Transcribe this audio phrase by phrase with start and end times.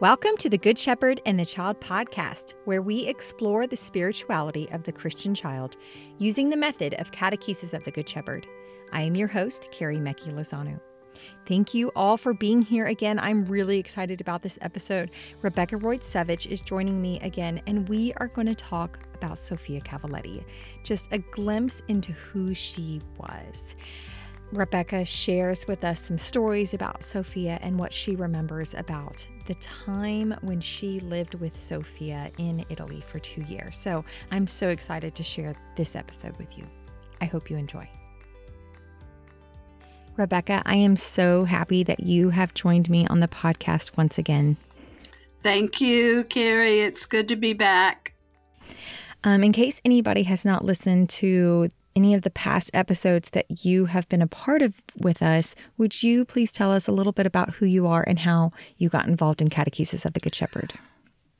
[0.00, 4.82] Welcome to the Good Shepherd and the Child podcast, where we explore the spirituality of
[4.84, 5.76] the Christian child
[6.16, 8.46] using the method of catechesis of the Good Shepherd.
[8.94, 10.80] I am your host, Carrie Mecki Lozano.
[11.44, 13.18] Thank you all for being here again.
[13.18, 15.10] I'm really excited about this episode.
[15.42, 20.42] Rebekah Rojcewicz is joining me again, and we are going to talk about Sofia Cavalletti,
[20.82, 23.76] just a glimpse into who she was.
[24.52, 30.34] Rebekah shares with us some stories about Sofia and what she remembers about the time
[30.42, 33.76] when she lived with Sofia in Italy for two years.
[33.76, 36.66] So I'm so excited to share this episode with you.
[37.20, 37.88] I hope you enjoy.
[40.16, 44.56] Rebekah, I am so happy that you have joined me on the podcast once again.
[45.36, 46.80] Thank you, Carrie.
[46.80, 48.14] It's good to be back.
[49.22, 53.86] Um, in case anybody has not listened to any of the past episodes that you
[53.86, 57.26] have been a part of with us, would you please tell us a little bit
[57.26, 60.74] about who you are and how you got involved in Catechesis of the Good Shepherd?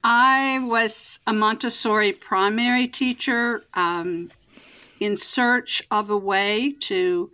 [0.02, 4.30] I was a Montessori primary teacher um,
[4.98, 7.30] in search of a way to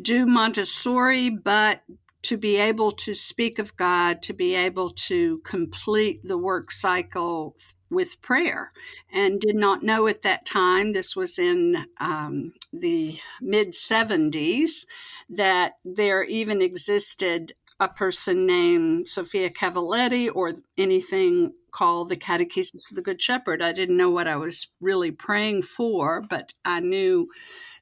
[0.00, 1.82] do Montessori, but
[2.26, 7.54] to be able to speak of God, to be able to complete the work cycle
[7.88, 8.72] with prayer,
[9.12, 14.86] and did not know at that time, this was in um, the mid 70s,
[15.30, 22.96] that there even existed a person named Sofia Cavalletti or anything called the Catechesis of
[22.96, 23.62] the Good Shepherd.
[23.62, 27.28] I didn't know what I was really praying for, but I knew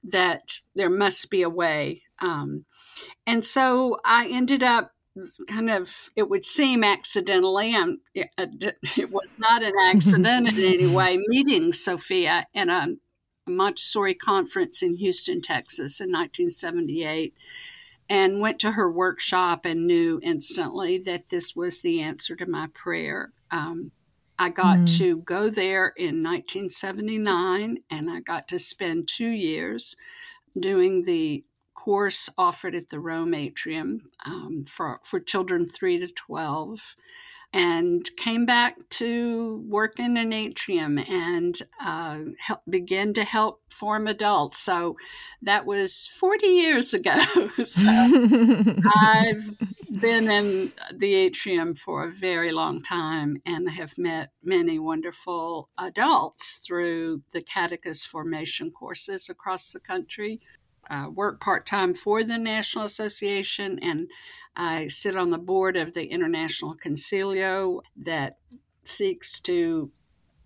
[0.02, 2.02] that there must be a way.
[2.20, 2.66] Um,
[3.26, 4.92] and so I ended up
[5.48, 8.30] kind of, it would seem accidentally, um, it,
[8.96, 12.88] it was not an accident in any way, meeting Sofia in a,
[13.46, 17.34] a Montessori conference in Houston, Texas in 1978
[18.08, 22.68] and went to her workshop and knew instantly that this was the answer to my
[22.74, 23.32] prayer.
[23.50, 23.92] Um,
[24.38, 24.98] I got mm.
[24.98, 29.96] to go there in 1979 and I got to spend two years
[30.58, 31.44] doing the
[31.84, 36.96] course offered at the Rome Atrium um, for, for children 3 to 12
[37.52, 44.06] and came back to work in an atrium and uh, help, begin to help form
[44.06, 44.58] adults.
[44.58, 44.96] So
[45.42, 47.20] that was 40 years ago.
[47.62, 47.88] so
[48.96, 49.52] I've
[50.00, 56.58] been in the atrium for a very long time and have met many wonderful adults
[56.66, 60.40] through the catechist formation courses across the country
[60.90, 64.08] uh, work part time for the National Association, and
[64.56, 68.38] I sit on the board of the International Concilio that
[68.84, 69.90] seeks to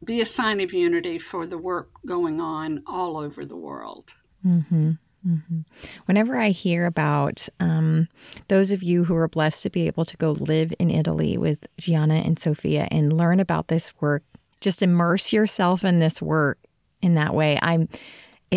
[0.05, 4.15] be a sign of unity for the work going on all over the world.
[4.47, 4.93] Mm-hmm.
[5.27, 5.61] Mm-hmm.
[6.07, 8.09] Whenever I hear about um,
[8.47, 11.67] those of you who are blessed to be able to go live in Italy with
[11.77, 14.23] Gianna and Sofia and learn about this work,
[14.61, 16.59] just immerse yourself in this work
[17.03, 17.59] in that way.
[17.61, 17.89] I'm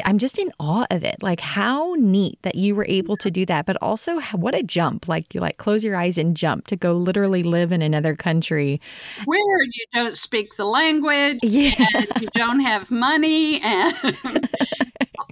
[0.05, 1.17] I'm just in awe of it.
[1.21, 5.07] Like how neat that you were able to do that, but also what a jump.
[5.07, 8.79] Like you like close your eyes and jump to go literally live in another country
[9.25, 11.73] where you don't speak the language yeah.
[11.93, 13.95] and you don't have money and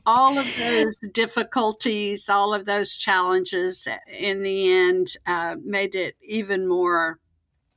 [0.06, 6.68] all of those difficulties, all of those challenges in the end uh, made it even
[6.68, 7.20] more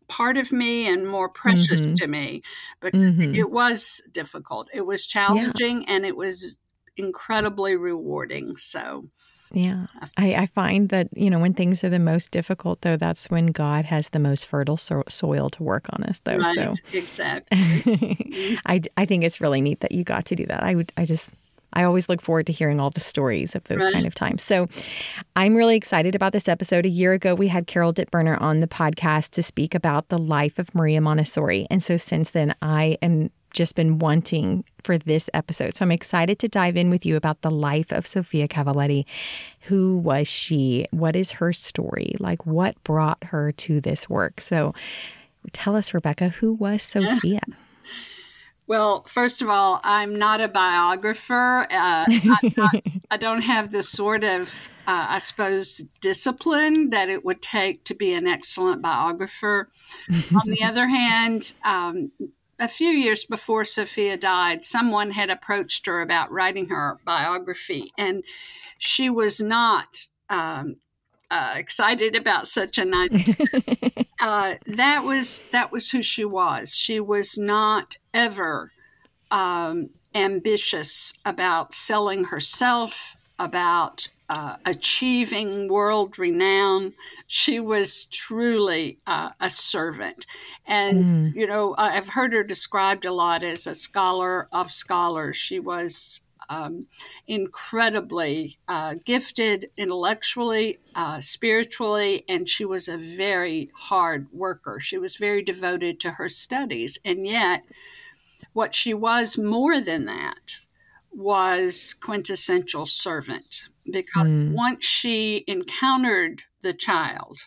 [0.08, 1.94] part of me and more precious mm-hmm.
[1.94, 2.42] to me
[2.80, 3.34] because mm-hmm.
[3.34, 4.68] it was difficult.
[4.74, 5.94] It was challenging yeah.
[5.94, 6.58] and it was
[6.96, 8.56] incredibly rewarding.
[8.56, 9.08] So,
[9.52, 9.86] yeah,
[10.16, 13.48] I, I, find that, you know, when things are the most difficult, though, that's when
[13.48, 16.38] God has the most fertile so- soil to work on us, though.
[16.38, 17.58] Right, so, exactly.
[17.58, 18.54] Mm-hmm.
[18.66, 20.62] I, I think it's really neat that you got to do that.
[20.62, 21.34] I would, I just,
[21.74, 23.92] I always look forward to hearing all the stories of those right.
[23.92, 24.42] kind of times.
[24.42, 24.68] So
[25.36, 26.86] I'm really excited about this episode.
[26.86, 30.58] A year ago, we had Carol Dittberner on the podcast to speak about the life
[30.58, 31.66] of Maria Montessori.
[31.70, 35.74] And so since then, I am just been wanting for this episode.
[35.74, 39.04] So I'm excited to dive in with you about the life of Sofia Cavalletti.
[39.62, 40.86] Who was she?
[40.90, 42.14] What is her story?
[42.18, 44.40] Like, what brought her to this work?
[44.40, 44.74] So
[45.52, 47.40] tell us, Rebekah, who was Sofia?
[48.68, 51.66] Well, first of all, I'm not a biographer.
[51.70, 52.06] Uh,
[52.56, 52.74] not,
[53.10, 57.94] I don't have the sort of, uh, I suppose, discipline that it would take to
[57.94, 59.68] be an excellent biographer.
[60.10, 62.12] On the other hand, um,
[62.62, 68.22] a few years before Sofia died, someone had approached her about writing her biography, and
[68.78, 70.76] she was not um,
[71.28, 73.34] uh, excited about such an idea.
[74.20, 76.76] uh, that was that was who she was.
[76.76, 78.70] She was not ever
[79.32, 86.94] um, ambitious about selling herself, about uh, achieving world renown.
[87.26, 90.24] She was truly uh, a servant.
[90.66, 91.34] And, mm.
[91.34, 95.36] you know, I've heard her described a lot as a scholar of scholars.
[95.36, 96.86] She was um,
[97.26, 104.80] incredibly uh, gifted intellectually, uh, spiritually, and she was a very hard worker.
[104.80, 106.98] She was very devoted to her studies.
[107.04, 107.64] And yet,
[108.54, 110.60] what she was more than that
[111.12, 114.52] was quintessential servant because mm.
[114.52, 117.38] once she encountered the child,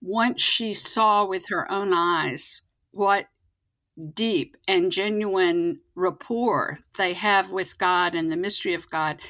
[0.00, 3.26] once she saw with her own eyes what
[4.14, 9.20] deep and genuine rapport they have with God and the mystery of God,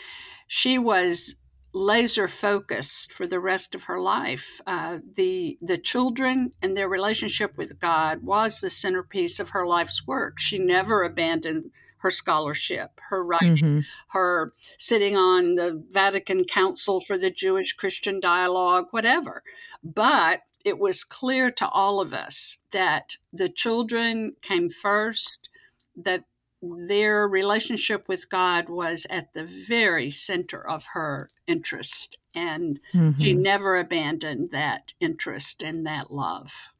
[0.46, 1.36] she was
[1.72, 4.60] laser focused for the rest of her life.
[4.66, 10.06] Uh, the the children and their relationship with God was the centerpiece of her life's
[10.06, 10.38] work.
[10.38, 11.70] She never abandoned
[12.00, 13.80] her scholarship, her writing, mm-hmm.
[14.08, 19.42] her sitting on the Vatican Council for the Jewish Christian Dialogue, whatever.
[19.82, 25.48] But it was clear to all of us that the children came first,
[25.96, 26.24] that
[26.62, 32.18] their relationship with God was at the very center of her interest.
[32.34, 33.20] And mm-hmm.
[33.20, 36.72] she never abandoned that interest and that love.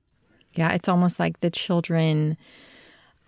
[0.55, 2.37] Yeah, it's almost like the children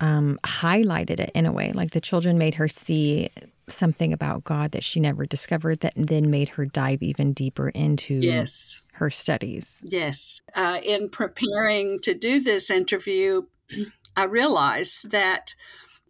[0.02, 1.72] um, highlighted it in a way.
[1.72, 3.30] Like the children made her see
[3.68, 8.14] something about God that she never discovered, that then made her dive even deeper into
[8.14, 8.82] yes.
[8.94, 9.80] her studies.
[9.84, 10.42] Yes.
[10.54, 13.42] Uh, in preparing to do this interview,
[14.16, 15.54] I realized that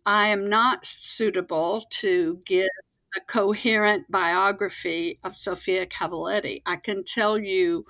[0.07, 2.69] I am not suitable to give
[3.15, 6.63] a coherent biography of Sofia Cavalletti.
[6.65, 7.85] I can tell you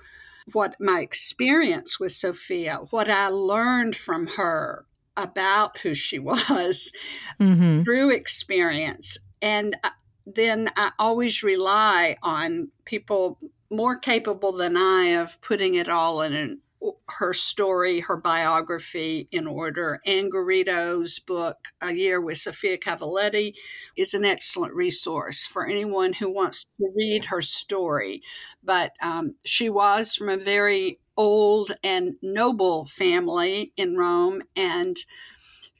[0.51, 4.85] what my experience with Sofia, what I learned from her,
[5.17, 6.91] about who she was
[7.39, 7.83] mm-hmm.
[7.83, 9.17] through experience.
[9.41, 9.89] And uh,
[10.25, 13.39] then I always rely on people
[13.69, 16.61] more capable than I of putting it all in an,
[17.09, 19.99] her story, her biography in order.
[20.05, 23.53] Ann Garrido's book, A Year with Sofia Cavalletti,
[23.95, 28.21] is an excellent resource for anyone who wants to read her story.
[28.63, 34.97] But um, she was from a very old and noble family in Rome, and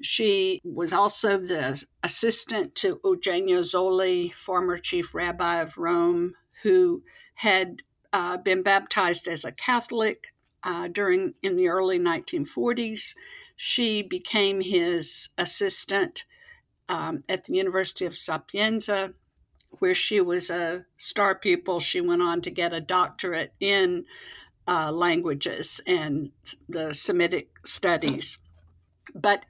[0.01, 6.33] she was also the assistant to Eugenio Zolli, former chief rabbi of Rome,
[6.63, 7.03] who
[7.35, 7.81] had
[8.12, 10.33] uh, been baptized as a Catholic
[10.63, 13.15] uh, during in the early 1940s.
[13.56, 16.25] She became his assistant
[16.89, 19.13] um, at the University of Sapienza,
[19.80, 21.80] where she was a star pupil.
[21.80, 24.06] She went on to get a doctorate in
[24.68, 26.31] uh, languages and
[26.69, 28.38] the Semitic studies.
[29.13, 29.45] But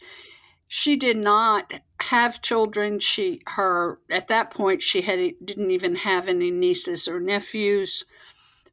[0.67, 2.99] she did not have children.
[2.99, 8.05] She her at that point she had didn't even have any nieces or nephews.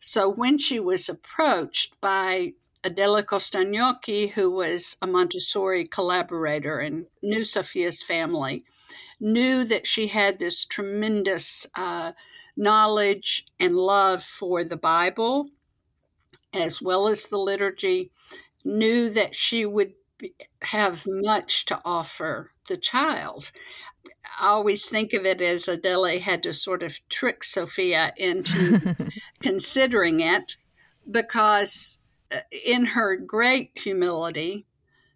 [0.00, 7.04] So when she was approached by Adele Costa Gnocchi, who was a Montessori collaborator and
[7.22, 8.64] knew Sofia's family,
[9.20, 12.12] knew that she had this tremendous uh,
[12.56, 15.50] knowledge and love for the Bible
[16.52, 18.10] as well as the liturgy,
[18.64, 19.92] knew that she would
[20.62, 23.50] have much to offer the child.
[24.38, 28.96] I always think of it as Adele had to sort of trick Sofia into
[29.42, 30.56] considering it
[31.10, 31.98] because,
[32.32, 34.66] uh, in her great humility,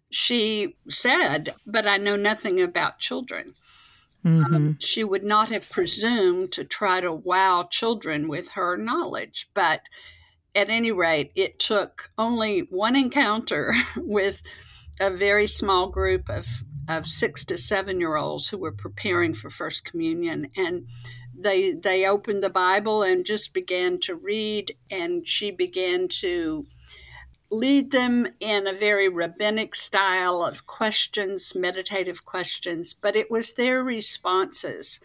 [0.09, 3.55] she said, But I know nothing about children.
[4.25, 4.55] Mm-hmm.
[4.55, 9.81] Um, she would not have presumed to try to wow children with her knowledge, but
[10.55, 14.41] at any rate, it took only one encounter with
[14.99, 16.47] a very small group of,
[16.87, 20.49] of six to seven year olds who were preparing for First Communion.
[20.55, 20.87] And
[21.37, 26.65] they, they opened the Bible and just began to read, and she began to
[27.51, 33.83] lead them in a very rabbinic style of questions, meditative questions, but it was their
[33.83, 34.99] responses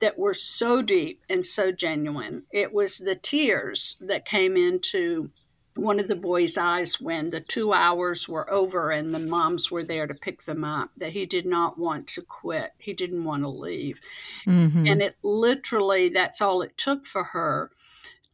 [0.00, 2.44] that were so deep and so genuine.
[2.50, 5.30] It was the tears that came into
[5.74, 9.84] one of the boys' eyes when the two hours were over and the moms were
[9.84, 12.72] there to pick them up, that he did not want to quit.
[12.78, 14.00] He didn't want to leave.
[14.44, 14.86] Mm-hmm.
[14.88, 17.70] And it literally, that's all it took for her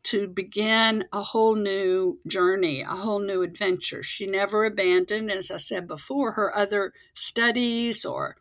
[0.05, 4.03] to begin a whole new journey, a whole new adventure.
[4.03, 8.37] She never abandoned, as I said before, her other studies or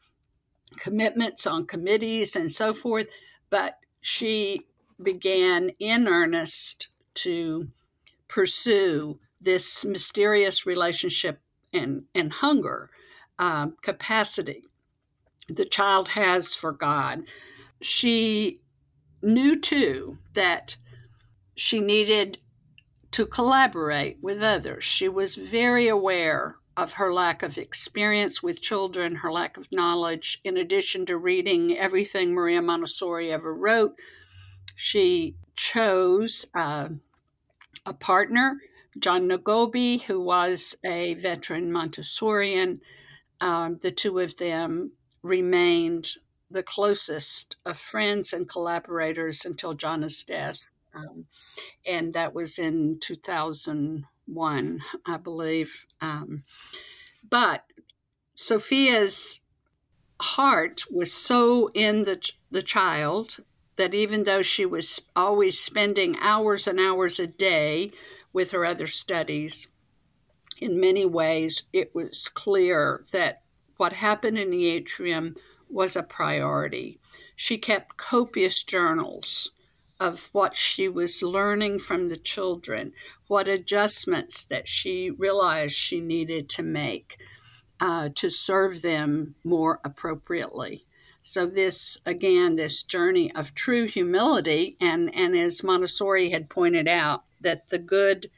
[0.74, 3.08] commitments on committees and so forth,
[3.50, 4.62] but she
[5.02, 7.70] began in earnest to
[8.28, 11.40] pursue this mysterious relationship
[11.72, 12.90] and, and hunger
[13.40, 14.64] uh, capacity
[15.48, 17.24] the child has for God.
[17.82, 18.62] She
[19.22, 20.78] knew too that
[21.56, 22.40] she needed
[23.12, 24.84] to collaborate with others.
[24.84, 30.40] She was very aware of her lack of experience with children, her lack of knowledge.
[30.44, 33.96] In addition to reading everything Maria Montessori ever wrote,
[34.76, 36.90] she chose uh,
[37.86, 38.58] a partner,
[38.98, 42.80] Gianna Gobbi, who was a veteran Montessorian.
[43.40, 46.10] Um, the two of them remained
[46.50, 50.74] the closest of friends and collaborators until Gianna's death.
[50.96, 51.26] Um,
[51.86, 53.00] and that was in
[54.28, 55.86] 2001, I believe.
[56.02, 56.44] Um,
[57.28, 57.64] but
[58.36, 59.42] Sofia's
[60.20, 62.20] heart was so in the,
[62.52, 63.38] the child
[63.76, 67.92] that even though she was always spending hours and hours a day
[68.32, 69.68] with her other studies,
[70.62, 73.42] in many ways it was clear that
[73.78, 75.36] what happened in the atrium
[75.70, 77.00] was a priority.
[77.36, 79.52] She kept copious journals
[80.04, 82.92] of what she was learning from the children,
[83.28, 87.18] what adjustments that she realized she needed to make
[87.80, 90.86] uh, to serve them more appropriately.
[91.22, 97.24] So this again, this journey of true humility, and and as Montessori had pointed out,
[97.40, 98.30] that the good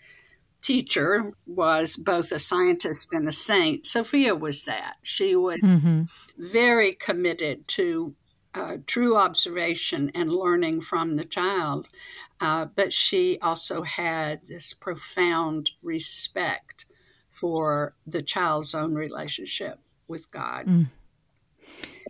[0.61, 3.87] teacher was both a scientist and a saint.
[3.87, 4.97] Sofia was that.
[5.01, 6.03] She was mm-hmm.
[6.37, 8.13] very committed to
[8.55, 11.87] uh, true observation and learning from the child.
[12.39, 16.85] Uh, but she also had this profound respect
[17.29, 20.65] for the child's own relationship with God.
[20.65, 20.89] Mm.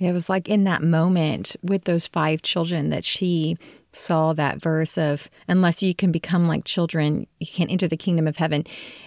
[0.02, 3.58] It was like in that moment with those five children that she
[3.94, 8.28] saw that verse of, unless you can become like children, you can't enter the kingdom
[8.28, 8.66] of heaven.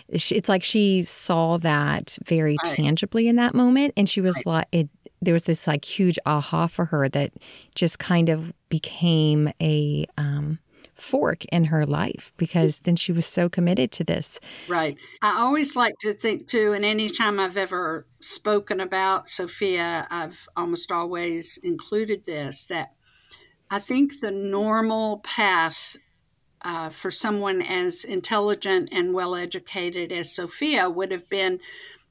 [0.08, 2.76] It's like she saw that very right.
[2.76, 3.92] tangibly in that moment.
[3.98, 4.46] And she was right.
[4.46, 4.88] like, it,
[5.20, 7.32] there was this like huge aha for her that
[7.74, 10.58] just kind of became a um,
[10.94, 14.40] fork in her life because then she was so committed to this.
[14.68, 14.96] Right.
[15.22, 20.90] I always like to think too, and anytime I've ever spoken about Sofia, I've almost
[20.90, 22.92] always included this that
[23.70, 25.96] I think the normal path
[26.62, 31.60] uh, for someone as intelligent and well educated as Sofia would have been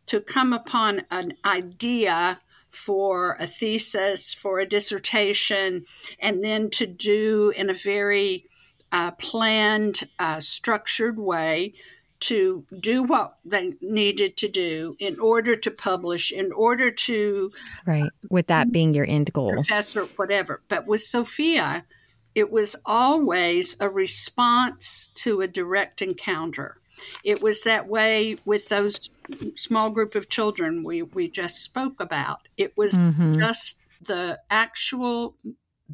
[0.06, 5.86] to come upon an idea for a thesis, for a dissertation,
[6.20, 8.46] and then to do in a very
[8.92, 11.74] uh, planned, uh, structured way
[12.20, 17.52] to do what they needed to do in order to publish, in order to.
[17.86, 18.10] Right.
[18.30, 19.54] With that being your end goal.
[19.54, 20.62] Professor, whatever.
[20.68, 21.86] But with Sofia,
[22.34, 26.78] it was always a response to a direct encounter.
[27.24, 29.10] It was that way with those
[29.56, 32.48] small group of children we, we just spoke about.
[32.58, 33.34] It was mm-hmm.
[33.34, 35.36] just the actual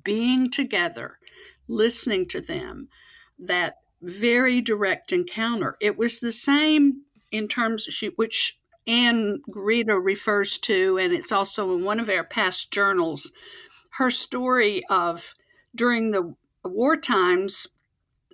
[0.03, 1.19] being together,
[1.67, 2.89] listening to them,
[3.39, 5.77] that very direct encounter.
[5.79, 11.31] It was the same in terms of she, which Ann Garrido refers to, and it's
[11.31, 13.31] also in one of our past journals,
[13.91, 15.33] her story of
[15.75, 17.67] during the war times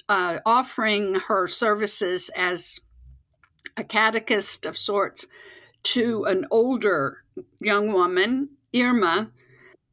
[0.07, 2.79] uh, offering her services as
[3.77, 5.25] a catechist of sorts
[5.83, 7.23] to an older
[7.59, 9.31] young woman, Irma,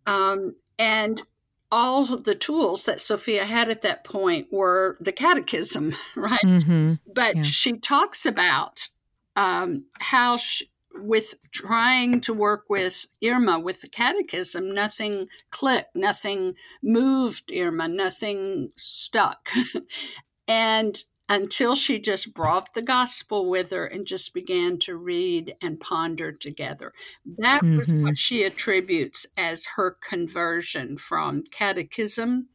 [0.06, 1.23] um, and
[1.70, 6.40] all the tools that Sofia had at that point were the catechism, right?
[6.44, 6.94] Mm-hmm.
[7.12, 7.42] But yeah.
[7.42, 8.88] she talks about
[9.35, 16.54] um, how, she, with trying to work with Irma with the catechism, nothing clicked, nothing
[16.82, 19.50] moved Irma, nothing stuck.
[20.49, 25.80] and until she just brought the gospel with her and just began to read and
[25.80, 26.92] ponder together.
[27.38, 27.76] That mm-hmm.
[27.78, 32.49] was what she attributes as her conversion from catechism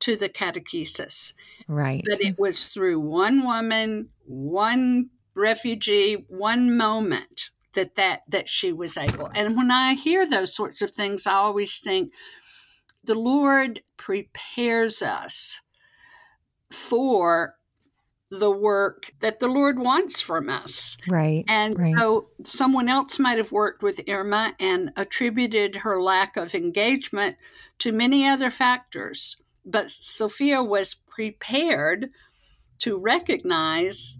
[0.00, 1.34] to the catechesis.
[1.68, 2.02] Right.
[2.06, 8.96] That it was through one woman, one refugee, one moment that that that she was
[8.96, 9.30] able.
[9.34, 12.12] And when I hear those sorts of things, I always think
[13.04, 15.62] the Lord prepares us
[16.70, 17.54] for
[18.30, 20.98] the work that the Lord wants from us.
[21.08, 21.44] Right.
[21.48, 21.96] And right.
[21.96, 27.36] so someone else might have worked with Irma and attributed her lack of engagement
[27.78, 29.36] to many other factors.
[29.64, 32.10] But Sofia was prepared
[32.80, 34.18] to recognize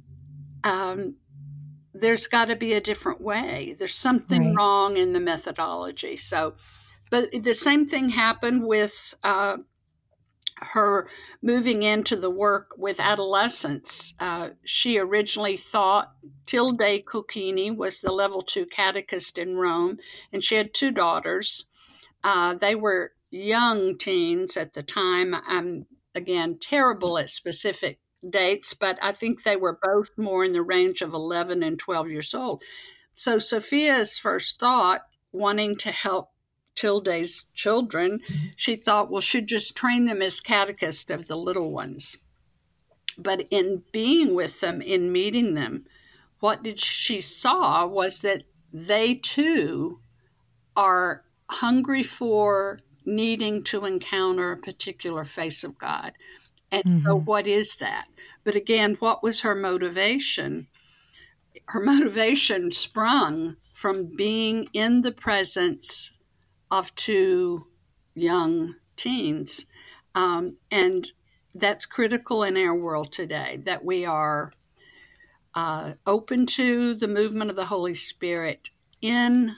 [0.64, 1.16] um,
[1.92, 3.76] there's got to be a different way.
[3.78, 4.54] There's something right.
[4.56, 6.16] wrong in the methodology.
[6.16, 6.54] So,
[7.10, 9.58] but the same thing happened with uh,
[10.60, 11.08] her
[11.42, 14.14] moving into the work with adolescents.
[14.20, 16.12] Uh, she originally thought
[16.46, 19.98] Tilde Cocchini was the level two catechist in Rome,
[20.32, 21.66] and she had two daughters.
[22.24, 25.34] Uh, they were young teens at the time.
[25.46, 30.62] I'm, again, terrible at specific dates, but I think they were both more in the
[30.62, 32.62] range of 11 and 12 years old.
[33.14, 36.30] So Sofia's first thought, wanting to help
[36.78, 38.20] Tilde's children,
[38.54, 42.18] she thought, well, she'd just train them as catechists of the little ones.
[43.16, 45.86] But in being with them, in meeting them,
[46.40, 49.98] what did she saw was that they too
[50.76, 56.12] are hungry for needing to encounter a particular face of God.
[56.70, 56.98] And mm-hmm.
[57.00, 58.06] so, what is that?
[58.44, 60.68] But again, what was her motivation?
[61.66, 66.17] Her motivation sprung from being in the presence
[66.70, 67.66] of two
[68.14, 69.66] young teens.
[70.14, 71.10] Um, and
[71.54, 74.52] that's critical in our world today that we are
[75.54, 78.70] uh, open to the movement of the Holy Spirit
[79.00, 79.56] in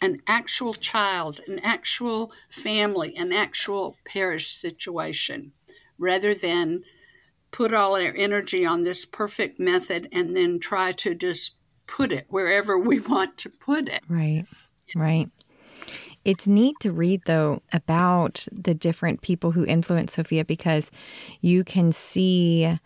[0.00, 5.52] an actual child, an actual family, an actual parish situation,
[5.98, 6.82] rather than
[7.52, 11.56] put all our energy on this perfect method and then try to just
[11.86, 14.00] put it wherever we want to put it.
[14.08, 14.44] Right,
[14.94, 15.30] right.
[16.24, 20.90] It's neat to read, though, about the different people who influence Sofia because
[21.40, 22.78] you can see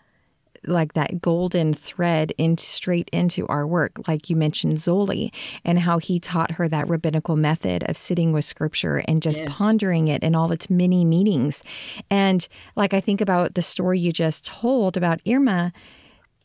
[0.66, 5.30] like that golden thread into straight into our work like you mentioned zolli
[5.64, 9.56] and how he taught her that rabbinical method of sitting with scripture and just yes.
[9.56, 11.62] pondering it in all its many meanings
[12.10, 15.72] and like i think about the story you just told about irma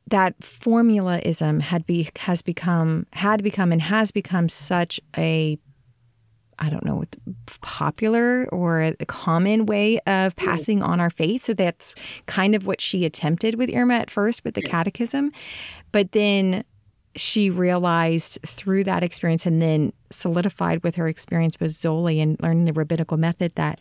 [0.08, 5.58] that formulaism had be has become had become and has become such a
[6.60, 7.16] I don't know, what
[7.62, 11.46] popular or a common way of passing on our faith.
[11.46, 11.96] So that's
[12.28, 15.32] kind of what she attempted with Irma at first with the catechism.
[15.92, 16.64] But then
[17.16, 22.66] she realized through that experience and then solidified with her experience with Zolli and learning
[22.66, 23.80] the rabbinical method that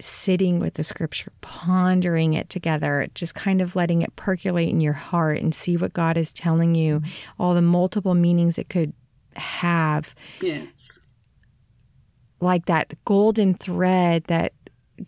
[0.00, 4.92] sitting with the scripture, pondering it together, just kind of letting it percolate in your
[4.92, 7.42] heart and see what God is telling you, mm-hmm.
[7.42, 8.92] all the multiple meanings it could
[9.34, 10.14] have.
[10.40, 11.00] Yes
[12.40, 14.52] like that golden thread that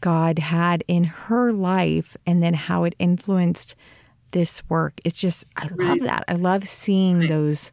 [0.01, 3.75] God had in her life and then how it influenced
[4.33, 5.01] this work.
[5.05, 6.25] It's just, I love that.
[6.29, 7.73] I love seeing those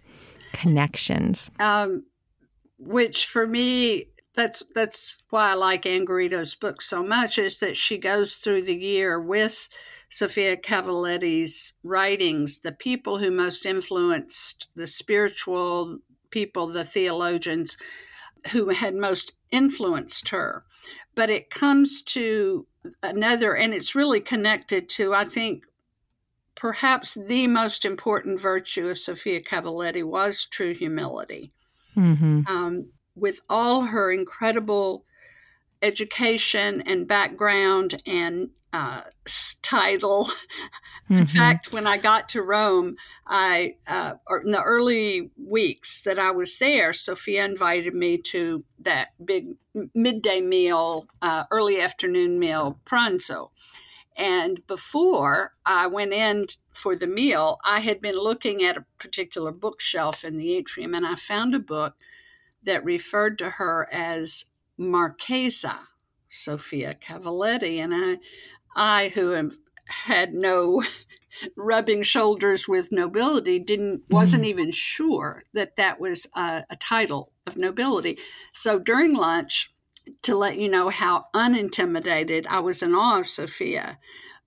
[0.53, 1.49] connections.
[1.59, 2.05] Um,
[2.79, 7.75] which for me, that's that's why I like Ann Garrido's book so much is that
[7.75, 9.67] she goes through the year with
[10.09, 15.97] Sofia Cavalletti's writings, the people who most influenced the spiritual
[16.29, 17.77] people, the theologians
[18.51, 20.63] who had most influenced her.
[21.15, 22.67] But it comes to
[23.01, 25.63] another, and it's really connected to, I think,
[26.55, 31.53] perhaps the most important virtue of Sofia Cavalletti was true humility.
[31.95, 32.41] Mm-hmm.
[32.47, 35.05] Um, with all her incredible
[35.81, 39.01] education and background and uh,
[39.61, 40.29] title.
[41.09, 41.21] Mm-hmm.
[41.21, 46.31] In fact, when I got to Rome, I uh, in the early weeks that I
[46.31, 49.55] was there, Sofia invited me to that big
[49.95, 53.51] midday meal, uh, early afternoon meal, pranzo.
[54.17, 59.53] And before I went in for the meal, I had been looking at a particular
[59.53, 61.95] bookshelf in the atrium, and I found a book
[62.63, 65.87] that referred to her as Marchesa
[66.29, 67.77] Sofia Cavalletti.
[67.77, 68.17] And I,
[68.77, 70.83] I, who have had no
[71.57, 74.47] rubbing shoulders with nobility, didn't wasn't mm.
[74.47, 78.17] even sure that that was a, a title of nobility.
[78.53, 79.73] So during lunch,
[80.23, 83.97] to let you know how unintimidated I was in awe of Sofia,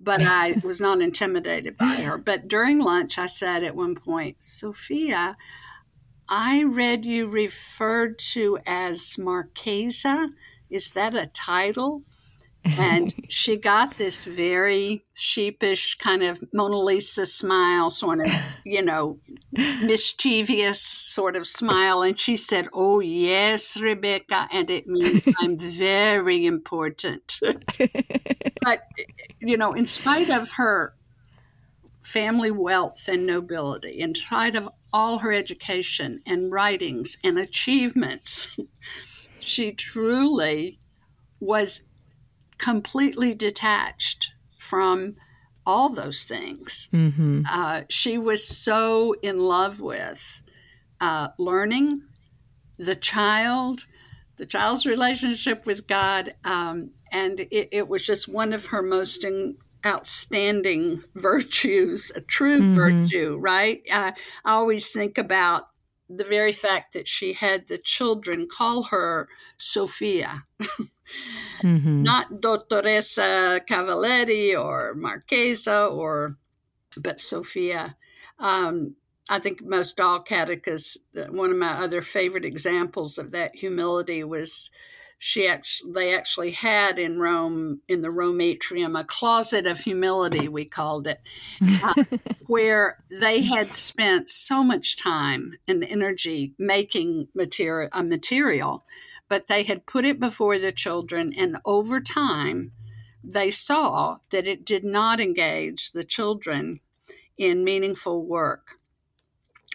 [0.01, 2.19] but I was not intimidated by her.
[2.19, 5.37] But during lunch, I said at one point, Sofia,
[6.29, 10.31] I read you referred to as Marchesa.
[10.69, 12.05] Is that a title?
[12.65, 18.33] And she got this very sheepish kind of Mona Lisa smile, sort of,
[18.65, 19.19] you know,
[19.53, 22.03] mischievous sort of smile.
[22.03, 24.49] And she said, Oh, yes, Rebekah.
[24.53, 27.41] And it means I'm very important.
[28.63, 28.83] but,
[29.41, 30.95] you know, in spite of her
[32.03, 38.57] family wealth and nobility, in spite of all her education and writings and achievements,
[39.39, 40.79] she truly
[41.39, 41.83] was
[42.61, 45.17] completely detached from
[45.67, 46.89] all those things.
[46.93, 47.43] Mm-hmm.
[47.51, 50.43] Uh, she was so in love with
[51.01, 52.03] uh, learning,
[52.79, 53.87] the child,
[54.37, 59.25] the child's relationship with God, um, and it, it, was just one of her most
[59.25, 62.75] in, outstanding virtues, a true mm-hmm.
[62.75, 63.83] virtue, right?
[63.91, 64.13] Uh,
[64.45, 65.69] I always think about
[66.09, 70.45] the very fact that she had the children call her Sofia.
[71.63, 72.03] mm-hmm.
[72.03, 76.37] not Dottoressa Cavalletti or Marchesa or,
[76.97, 77.97] but Sofia.
[78.39, 78.97] Um,
[79.29, 84.71] I think most all catechists, one of my other favorite examples of that humility was
[85.23, 90.49] she actually they actually had in Rome in the Rome atrium a closet of humility
[90.49, 91.21] we called it
[91.63, 92.05] uh,
[92.47, 98.87] where they had spent so much time and energy making material a material
[99.31, 102.73] but they had put it before the children and over time
[103.25, 106.81] they saw that it did not engage the children
[107.39, 108.77] in meaningful work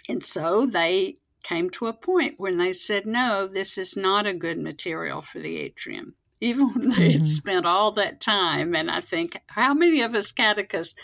[0.07, 4.33] and so they came to a point when they said, no, this is not a
[4.33, 6.15] good material for the atrium.
[6.41, 7.23] Even when they had mm-hmm.
[7.23, 8.75] spent all that time.
[8.75, 10.95] And I think, how many of us catechists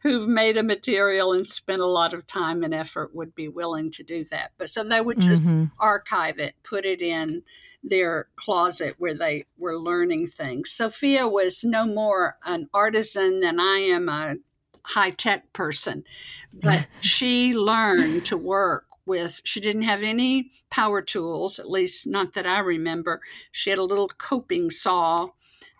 [0.00, 3.90] who've made a material and spent a lot of time and effort would be willing
[3.92, 4.52] to do that?
[4.58, 5.66] But so they would just mm-hmm.
[5.78, 7.42] archive it, put it in
[7.84, 10.70] their closet where they were learning things.
[10.70, 14.36] Sofia was no more an artisan than I am a
[14.84, 16.04] high tech person,
[16.52, 22.32] but she learned to work with she didn't have any power tools at least not
[22.32, 23.20] that i remember
[23.52, 25.28] she had a little coping saw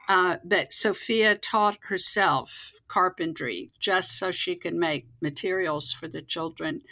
[0.09, 6.83] uh, that sofia taught herself carpentry just so she could make materials for the children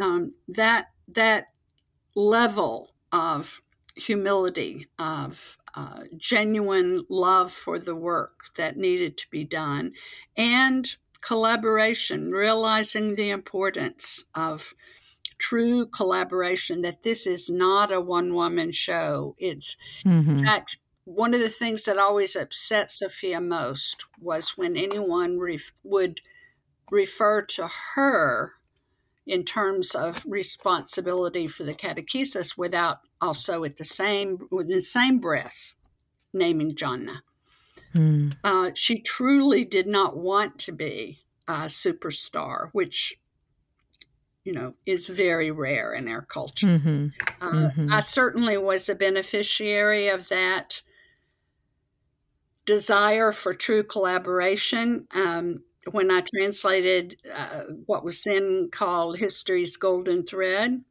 [0.00, 1.48] um, that that
[2.14, 3.60] level of
[3.96, 9.92] humility of uh, genuine love for the work that needed to be done
[10.36, 14.74] and collaboration realizing the importance of
[15.38, 19.34] true collaboration, that this is not a one woman show.
[19.38, 20.30] It's, mm-hmm.
[20.30, 25.72] in fact, one of the things that always upset Sofia most was when anyone ref-
[25.82, 26.20] would
[26.90, 28.52] refer to her
[29.26, 35.18] in terms of responsibility for the catechesis without also at the same with the same
[35.18, 35.74] breath
[36.32, 37.22] naming Gianna.
[37.94, 38.36] Mm.
[38.42, 43.16] Uh, she truly did not want to be a superstar, which
[44.44, 46.66] you know, is very rare in our culture.
[46.66, 47.06] Mm-hmm.
[47.40, 47.92] Uh, mm-hmm.
[47.92, 50.82] I certainly was a beneficiary of that
[52.66, 55.06] desire for true collaboration.
[55.12, 60.82] Um, when I translated uh, what was then called History's Golden Thread,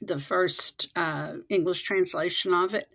[0.00, 2.88] the first uh, English translation of it,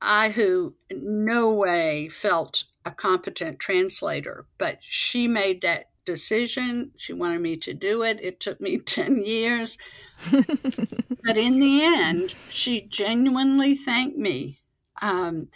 [0.00, 6.92] I, who no way felt a competent translator, but she made that decision.
[6.96, 8.18] She wanted me to do it.
[8.22, 9.76] It took me 10 years.
[10.30, 14.58] but in the end, she genuinely thanked me
[15.00, 15.48] um,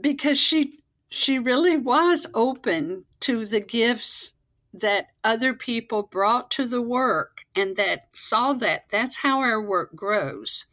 [0.00, 4.34] because she she really was open to the gifts
[4.74, 9.94] that other people brought to the work and that saw that that's how our work
[9.94, 10.64] grows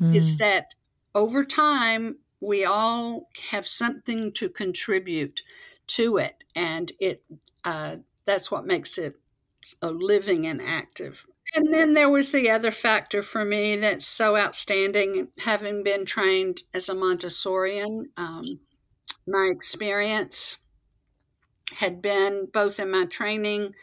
[0.00, 0.14] mm.
[0.14, 0.38] is hmm.
[0.38, 0.74] that
[1.14, 5.42] over time we all have something to contribute
[5.86, 7.22] to it and it
[7.64, 9.16] uh, that's what makes it
[9.82, 11.26] a living and active.
[11.54, 16.62] And then there was the other factor for me that's so outstanding, having been trained
[16.74, 18.06] as a Montessorian.
[18.16, 18.60] Um,
[19.26, 20.58] my experience
[21.74, 23.74] had been both in my training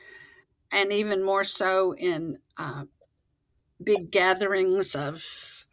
[0.72, 2.86] and even more so in uh,
[3.84, 5.66] big gatherings of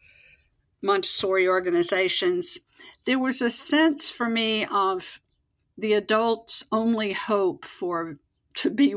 [0.81, 2.57] Montessori organizations.
[3.05, 5.19] There was a sense for me of
[5.77, 8.17] the adult's only hope for
[8.55, 8.95] to be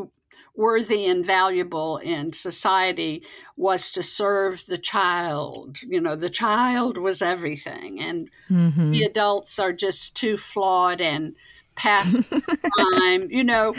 [0.56, 3.24] worthy and valuable in society
[3.56, 5.82] was to serve the child.
[5.82, 8.90] You know, the child was everything, and mm-hmm.
[8.90, 11.34] the adults are just too flawed and
[11.76, 12.20] past
[12.78, 13.30] time.
[13.30, 13.74] You know,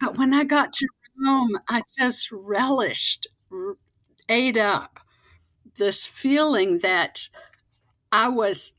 [0.00, 0.88] but when I got to
[1.24, 3.26] Rome, I just relished,
[4.28, 5.00] ate up
[5.76, 7.28] this feeling that
[8.12, 8.72] I was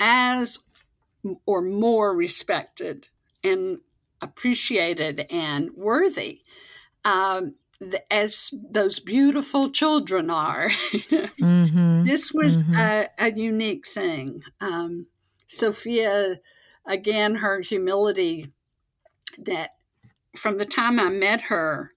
[0.00, 0.60] as
[1.44, 3.08] or more respected
[3.42, 3.78] and
[4.20, 6.40] appreciated and worthy
[7.04, 7.54] um,
[8.10, 10.68] as those beautiful children are.
[10.92, 12.04] mm-hmm.
[12.04, 12.74] This was mm-hmm.
[12.74, 14.42] a, a, unique thing.
[14.60, 15.06] Um,
[15.46, 16.40] Sofia,
[16.86, 18.52] again, her humility
[19.38, 19.72] that
[20.36, 21.92] from the time I met her,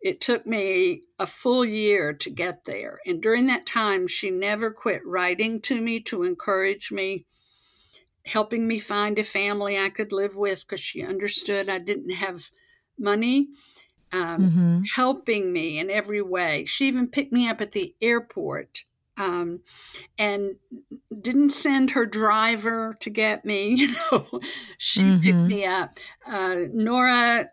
[0.00, 3.00] it took me a full year to get there.
[3.06, 7.26] And during that time, she never quit writing to me to encourage me
[8.26, 12.50] helping me find a family I could live with because she understood I didn't have
[12.98, 13.48] money,
[14.12, 14.80] um, mm-hmm.
[14.94, 16.64] helping me in every way.
[16.64, 18.84] She even picked me up at the airport
[19.16, 19.60] um,
[20.18, 20.56] and
[21.20, 23.66] didn't send her driver to get me.
[23.86, 24.40] You know,
[24.78, 25.22] she mm-hmm.
[25.22, 25.98] picked me up.
[26.26, 27.50] Uh, Nora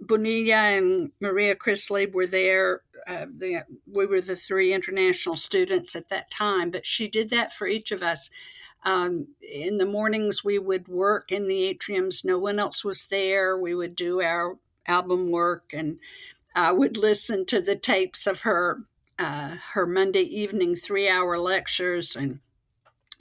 [0.00, 2.82] Bonilla and Maria Christlieb were there.
[3.06, 7.52] Uh, the, we were the three international students at that time, but she did that
[7.52, 8.30] for each of us
[8.84, 12.24] Um, in the mornings, we would work in the atriums.
[12.24, 13.56] No one else was there.
[13.56, 15.98] We would do our album work, and
[16.54, 18.84] I would listen to the tapes of her
[19.18, 22.40] uh, her Monday evening three hour lectures and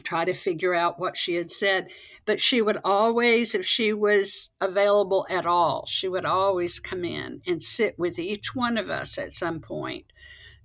[0.03, 1.87] try to figure out what she had said.
[2.25, 7.41] But she would always, if she was available at all, she would always come in
[7.45, 10.05] and sit with each one of us at some point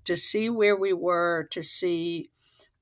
[0.05, 2.31] to see where we were, to see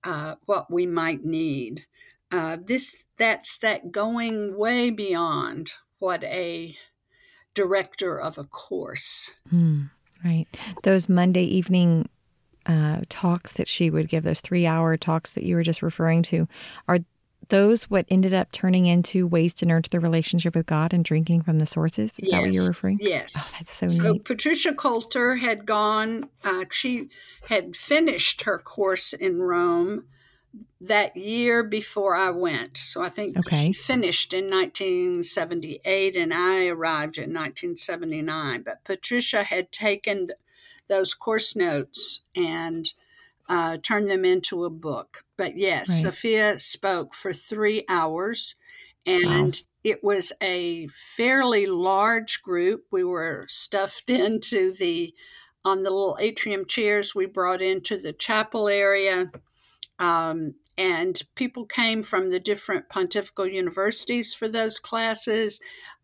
[0.05, 1.87] uh, what we might need.
[2.31, 6.77] Uh, this that's that going way beyond what a
[7.55, 9.37] director of a course.
[9.53, 9.91] Mm,
[10.23, 10.47] right.
[10.83, 12.09] Those Monday evening
[12.67, 16.23] uh, talks that she would give, those three hour talks that you were just referring
[16.25, 16.49] to,
[16.89, 16.99] are
[17.49, 21.43] those what ended up turning into ways to nurture the relationship with God and drinking
[21.43, 22.13] from the sources?
[22.19, 22.31] Is yes.
[22.33, 22.99] that what you're referring?
[23.01, 23.35] Yes.
[23.37, 24.25] Oh, that's so, so neat.
[24.25, 27.09] Patricia Coulter had gone, uh, she
[27.49, 30.05] had finished her course in Rome
[30.81, 32.77] that year before I went.
[32.77, 33.67] So I think okay.
[33.67, 38.63] she finished in 1978 and I arrived in 1979.
[38.63, 40.29] But Patricia had taken
[40.89, 42.93] those course notes and
[43.49, 45.25] uh, turned them into a book.
[45.37, 46.13] But yes, right.
[46.13, 48.55] Sofia spoke for three hours
[49.07, 49.69] and wow.
[49.85, 52.85] it was a fairly large group.
[52.91, 55.15] We were stuffed into the
[55.65, 59.33] on the little atrium chairs we brought into the chapel area.
[59.99, 65.59] Um, and people came from the different pontifical universities for those classes.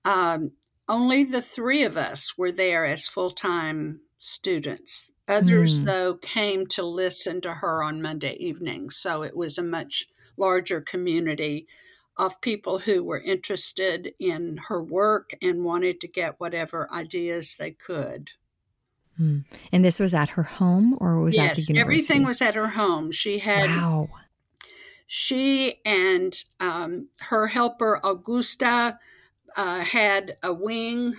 [0.05, 0.53] Um,
[0.89, 5.13] only the three of us were there as full time students.
[5.29, 5.85] Others, mm.
[5.85, 8.97] though, came to listen to her on Monday evenings.
[8.97, 10.07] So it was a much
[10.37, 11.67] larger community
[12.17, 17.73] of people who were interested in her work and wanted to get whatever ideas they
[17.73, 18.31] could.
[19.21, 19.45] Mm.
[19.73, 21.81] And this was at her home or was yes, at the university?
[21.81, 23.11] everything was at her home.
[23.11, 24.09] She had wow.
[25.07, 28.99] She and um, her helper Augusta
[29.57, 31.15] uh, had a wing,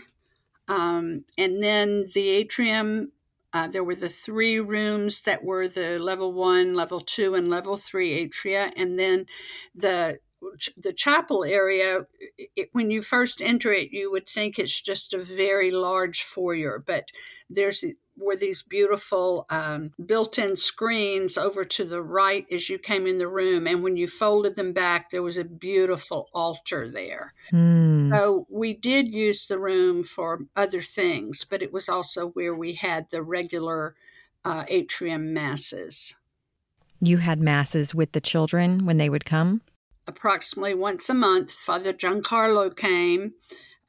[0.68, 3.12] um, and then the atrium.
[3.56, 7.78] Uh, there were the three rooms that were the level one, level two, and level
[7.78, 9.28] three atria, and then
[9.76, 10.18] the
[10.78, 12.08] the chapel area.
[12.56, 16.84] It, when you first enter it, you would think it's just a very large foyer,
[16.86, 17.06] but
[17.50, 17.84] there's
[18.24, 23.18] were these beautiful um, built in screens over to the right as you came in
[23.18, 23.68] the room.
[23.68, 27.34] And when you folded them back, there was a beautiful altar there.
[27.52, 28.10] Mm.
[28.10, 32.74] So we did use the room for other things, but it was also where we
[32.74, 33.96] had the regular
[34.46, 36.16] uh, atrium masses.
[37.00, 39.62] You had masses with the children when they would come?
[40.08, 43.34] Approximately once a month, Father Giancarlo came,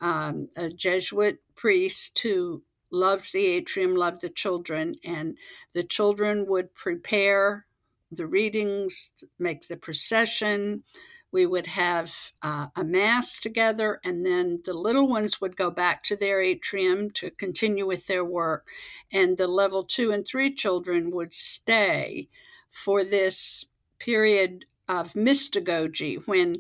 [0.01, 2.63] um, a Jesuit priest who
[2.95, 5.37] loved the atrium, loved the children, and
[5.73, 7.67] the children would prepare
[8.11, 10.85] the readings, make the procession.
[11.33, 16.05] We would have uh, a mass together, and then the little ones would go back
[16.05, 18.69] to their atrium to continue with their work,
[19.13, 22.29] and the level two and three children would stay
[22.71, 23.67] for this
[23.99, 26.57] period of mystagogy when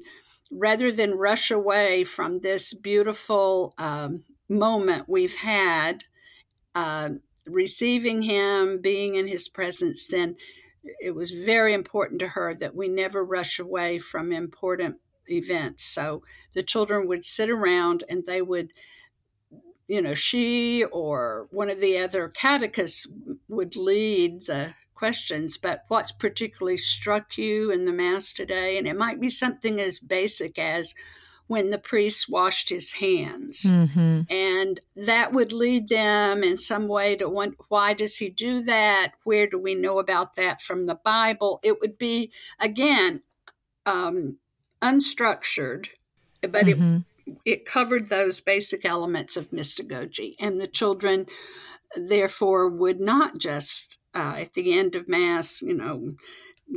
[0.50, 6.04] rather than rush away from this beautiful um, moment we've had
[6.74, 7.10] uh,
[7.46, 10.36] receiving him, being in his presence, then
[11.00, 15.84] it was very important to her that we never rush away from important events.
[15.84, 18.72] So the children would sit around and they would,
[19.86, 23.06] you know, she or one of the other catechists
[23.48, 28.78] would lead the questions, but what's particularly struck you in the Mass today?
[28.78, 30.94] And it might be something as basic as,
[31.46, 33.64] when the priest washed his hands.
[33.64, 34.22] Mm-hmm.
[34.30, 39.12] And that would lead them in some way to want, why does he do that?
[39.24, 41.60] Where do we know about that from the Bible?
[41.62, 43.22] It would be, again,
[43.84, 44.38] um,
[44.80, 45.88] unstructured,
[46.40, 46.98] but mm-hmm.
[47.26, 50.36] it, it covered those basic elements of mystagogy.
[50.40, 51.26] And the children,
[51.94, 56.14] therefore, would not just uh, at the end of Mass, you know,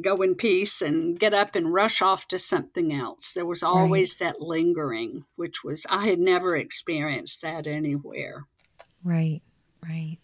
[0.02, 3.34] go in peace and get up and rush off to something else.
[3.34, 4.34] There was always right.
[4.34, 8.45] that lingering, which was, I had never experienced that anywhere.
[9.04, 9.41] Right,
[9.84, 10.17] right.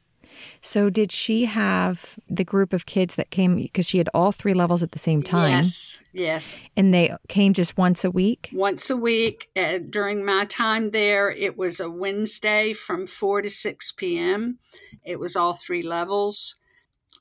[0.61, 4.53] So, did she have the group of kids that came because she had all three
[4.53, 5.51] levels at the same time?
[5.51, 6.57] Yes, yes.
[6.75, 8.49] And they came just once a week?
[8.51, 9.49] Once a week.
[9.55, 14.59] Uh, during my time there, it was a Wednesday from 4 to 6 p.m.
[15.05, 16.55] It was all three levels.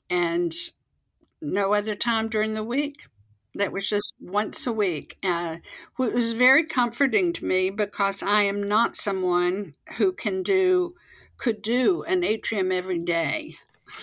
[0.09, 0.53] And
[1.43, 3.01] no other time during the week.
[3.55, 5.17] That was just once a week.
[5.23, 5.57] Uh,
[5.99, 10.95] it was very comforting to me because I am not someone who can do
[11.37, 13.55] could do an atrium every day.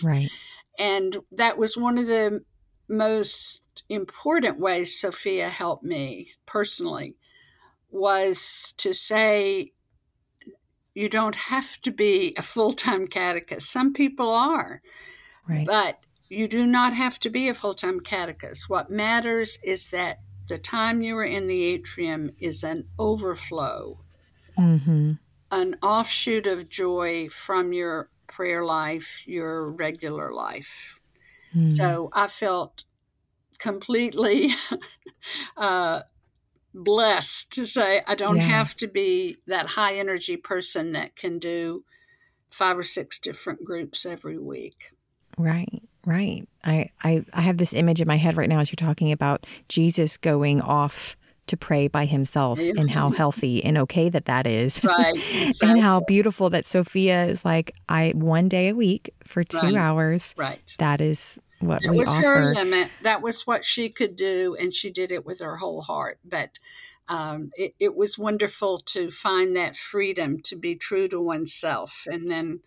[0.03, 0.31] Right.
[0.79, 2.45] And that was one of the
[2.89, 7.17] most important ways Sofia helped me personally
[7.91, 9.73] was to say,
[10.95, 13.71] you don't have to be a full time catechist.
[13.71, 14.83] Some people are,
[15.49, 15.67] right.
[15.67, 15.99] but
[16.31, 18.71] you do not have to be a full time catechist.
[18.71, 24.01] What matters is that the time you are in the atrium is an overflow,
[24.57, 25.13] mm-hmm.
[25.51, 30.99] an offshoot of joy from your prayer life, your regular life.
[31.55, 31.67] Mm.
[31.67, 32.85] So I felt
[33.59, 34.51] completely
[35.57, 36.03] uh,
[36.73, 38.43] blessed to say I don't yeah.
[38.43, 41.85] have to be that high energy person that can do
[42.51, 44.93] five or six different groups every week.
[45.37, 46.47] Right, right.
[46.65, 49.47] I, I, I have this image in my head right now as you're talking about
[49.69, 54.81] Jesus going off to pray by himself and how healthy and okay that that is.
[54.91, 55.17] Right.
[55.17, 55.69] Exactly.
[55.69, 59.75] and how beautiful that Sofia is like, I one day a week for two right.
[59.75, 60.35] hours.
[60.37, 60.75] Right.
[60.79, 62.21] That is what that we was offer.
[62.21, 62.91] her limit.
[63.03, 66.19] That was what she could do, and she did it with her whole heart.
[66.25, 66.51] But
[67.09, 72.31] um, it, it was wonderful to find that freedom to be true to oneself, and
[72.31, 72.61] then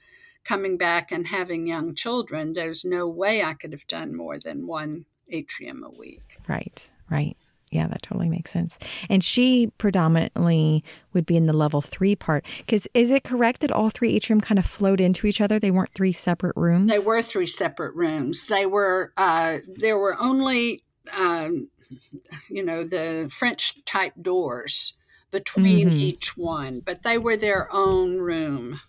[0.44, 2.54] coming back and having young children.
[2.54, 6.40] There's no way I could have done more than one atrium a week.
[6.48, 6.90] Right.
[7.10, 7.38] Right
[7.74, 8.78] yeah, that totally makes sense.
[9.10, 12.46] And she predominantly would be in the level three part.
[12.60, 15.60] Because is it correct that all three atrium kind of flowed into each other?
[15.60, 16.92] They weren't three separate rooms.
[16.92, 18.46] They were three separate rooms.
[18.46, 19.12] They were.
[19.18, 20.82] Uh, there were only,
[21.18, 21.70] um,
[22.50, 24.94] you know, the French type doors
[25.32, 25.98] between mm-hmm.
[25.98, 28.80] each one, but they were their own room.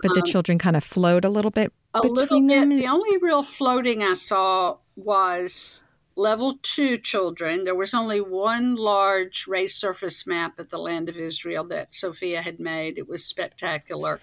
[0.00, 2.48] But the um, children kind of flowed a little bit a between little bit.
[2.48, 2.68] them.
[2.70, 5.84] The only real floating I saw was
[6.16, 11.16] level two children, there was only one large raised surface map of the land of
[11.16, 12.98] Israel that Sofia had made.
[12.98, 14.20] It was spectacular.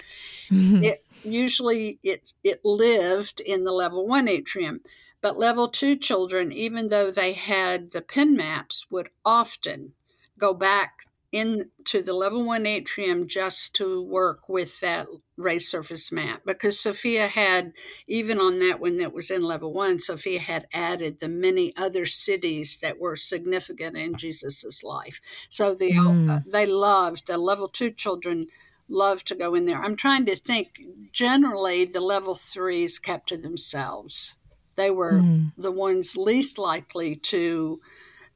[0.49, 0.83] Mm-hmm.
[0.89, 4.81] It usually it it lived in the level one atrium,
[5.21, 9.93] but level two children, even though they had the pin maps, would often
[10.37, 15.05] go back into the level one atrium just to work with that
[15.37, 17.71] raised surface map because Sofia had,
[18.07, 22.05] even on that one that was in level one, Sofia had added the many other
[22.05, 25.21] cities that were significant in Jesus's life.
[25.49, 26.29] So the, mm.
[26.29, 28.47] uh, they loved, the level two children
[28.87, 29.81] loved to go in there.
[29.81, 30.69] I'm trying to think,
[31.11, 34.35] generally, the level threes kept to themselves.
[34.75, 35.51] They were mm.
[35.57, 37.81] the ones least likely to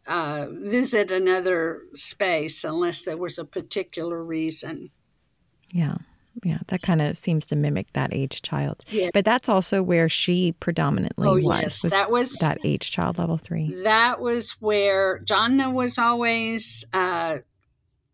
[0.07, 4.89] uh, visit another space unless there was a particular reason.
[5.69, 5.95] Yeah.
[6.43, 8.83] Yeah, that kind of seems to mimic that age child.
[8.89, 9.11] Yeah.
[9.13, 11.83] But that's also where she predominantly oh, was, yes.
[11.83, 11.91] was.
[11.91, 13.71] That was that age child level three.
[13.83, 17.37] That was where Gianna was always uh,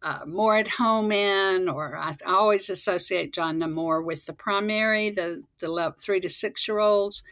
[0.01, 5.43] uh, more at home in, or I always associate Gianna more with the primary, the
[5.59, 7.23] the three to six year olds.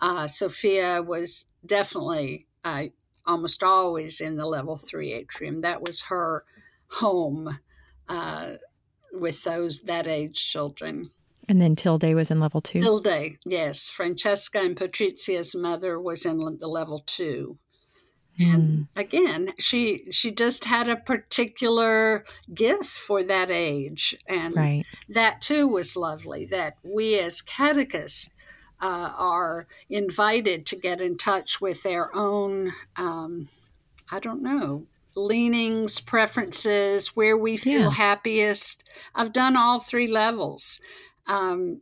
[0.00, 2.86] Uh, Sofia was definitely uh,
[3.26, 5.60] almost always in the level three atrium.
[5.62, 6.44] That was her
[6.88, 7.58] home
[8.08, 8.52] uh,
[9.12, 11.10] with those that age children.
[11.48, 12.80] And then Tilde was in level two.
[12.80, 13.90] Tilde, yes.
[13.90, 17.58] Francesca and Patrizia's mother was in the level two.
[18.40, 18.54] Mm.
[18.54, 24.84] And again, she she just had a particular gift for that age, and right.
[25.08, 26.44] that too was lovely.
[26.44, 28.30] That we as catechists
[28.80, 33.48] uh, are invited to get in touch with their own, um,
[34.12, 37.90] I don't know, leanings, preferences, where we feel yeah.
[37.90, 38.84] happiest.
[39.14, 40.80] I've done all three levels.
[41.26, 41.80] Um,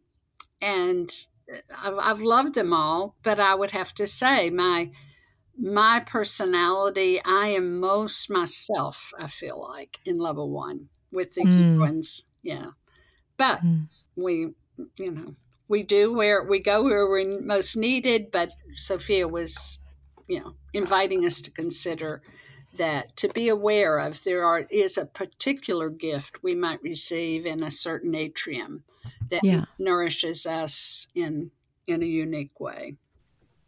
[0.60, 1.10] and
[1.84, 4.90] I've, I've, loved them all, but I would have to say my
[5.58, 11.78] my personality, I am most myself, I feel like, in level one with the mm.
[11.78, 12.24] ones.
[12.42, 12.70] Yeah.
[13.36, 13.88] But mm.
[14.16, 14.54] we,
[14.96, 15.36] you know,
[15.68, 18.30] we do where we go where we're most needed.
[18.30, 19.78] But Sofia was,
[20.28, 22.22] you know, inviting us to consider
[22.76, 27.62] that to be aware of there are is a particular gift we might receive in
[27.62, 28.82] a certain atrium
[29.28, 29.64] that yeah.
[29.78, 31.50] nourishes us in
[31.86, 32.96] in a unique way.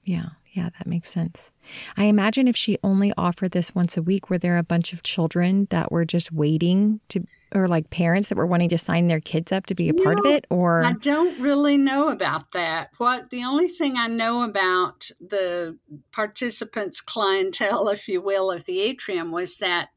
[0.04, 1.51] Yeah, yeah, that makes sense.
[1.97, 5.03] I imagine if she only offered this once a week, were there a bunch of
[5.03, 7.21] children that were just waiting to
[7.53, 10.19] or like parents that were wanting to sign their kids up to be a part
[10.19, 12.90] of it or I don't really know about that.
[12.98, 15.79] What the only thing I know about the
[16.13, 19.90] participants clientele if you will of the atrium was that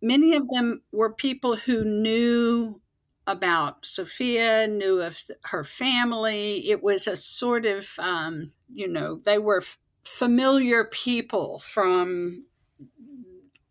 [0.00, 2.80] many of them were people who knew
[3.26, 6.68] about Sofia, knew of her family.
[6.68, 12.44] It was a sort of, um, you know, they were f- familiar people from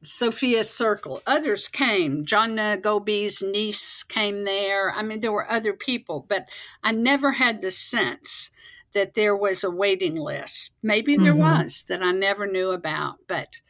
[0.04, 1.22] Sofia's circle.
[1.28, 2.26] Others came.
[2.26, 4.92] Gianna Gobbi's niece came there.
[4.92, 6.48] I mean, there were other people, but
[6.84, 8.52] I never had the sense
[8.94, 10.74] that there was a waiting list.
[10.82, 11.62] Maybe there mm-hmm.
[11.64, 13.62] was that I never knew about, but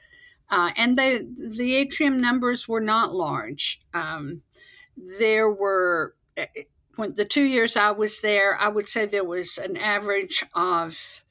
[0.49, 3.81] uh, and the the atrium numbers were not large.
[3.93, 4.41] Um,
[4.97, 6.63] there were eh, eh,
[6.95, 11.23] when the two years I was there, I would say there was an average of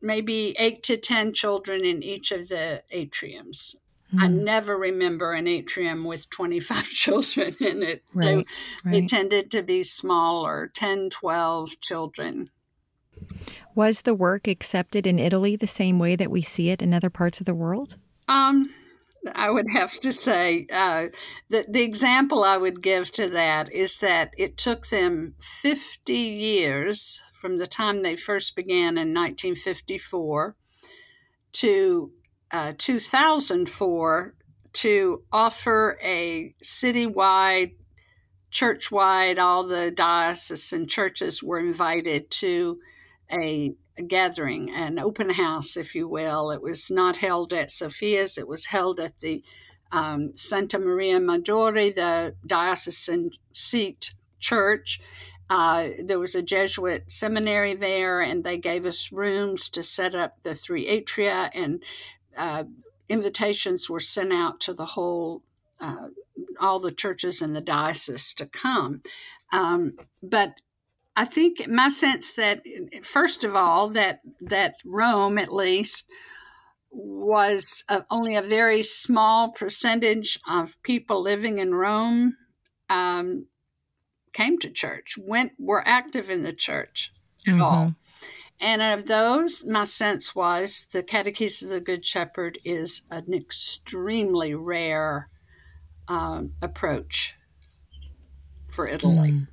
[0.00, 3.76] maybe eight to ten children in each of the atriums.
[4.14, 4.22] Mm.
[4.22, 4.44] I hmm.
[4.44, 8.04] never remember an atrium with 25 children in it.
[8.12, 8.46] Right, they, right.
[8.84, 12.50] they tended to be smaller, 10, 12 children.
[13.74, 17.08] Was the work accepted in Italy the same way that we see it in other
[17.08, 17.96] parts of the world?
[18.28, 18.72] Um,
[19.34, 21.08] I would have to say uh,
[21.50, 27.20] that the example I would give to that is that it took them 50 years
[27.32, 30.56] from the time they first began in 1954
[31.52, 32.12] to
[32.50, 34.34] uh, 2004
[34.72, 37.74] to offer a citywide,
[38.50, 42.78] church-wide, all the diocesan churches were invited to
[43.30, 43.74] a,
[44.06, 46.50] gathering, an open house, if you will.
[46.50, 49.42] It was not held at Sofia's, it was held at the
[49.90, 55.00] um, Santa Maria Maggiore, the diocesan seat church.
[55.50, 60.42] Uh, there was a Jesuit seminary there, and they gave us rooms to set up
[60.42, 61.82] the three atria, and
[62.38, 62.64] uh,
[63.08, 65.42] invitations were sent out to the whole,
[65.78, 66.08] uh,
[66.58, 69.02] all the churches in the diocese to come.
[69.52, 70.62] Um, but
[71.14, 72.62] I think my sense that
[73.02, 76.10] first of all that that Rome at least
[76.90, 82.36] was only a very small percentage of people living in Rome
[82.90, 83.46] um,
[84.32, 87.12] came to church, went were active in the church
[87.46, 87.62] at mm-hmm.
[87.62, 87.94] all.
[88.60, 94.54] And of those, my sense was the Catechism of the Good Shepherd is an extremely
[94.54, 95.28] rare
[96.06, 97.34] um, approach
[98.70, 99.32] for Italy.
[99.32, 99.48] Mm.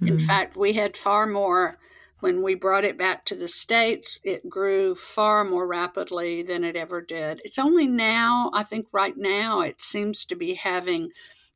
[0.00, 0.20] In mm.
[0.20, 1.78] fact, we had far more
[2.20, 6.74] when we brought it back to the States, it grew far more rapidly than it
[6.74, 7.40] ever did.
[7.44, 11.10] It's only now, I think right now, it seems to be having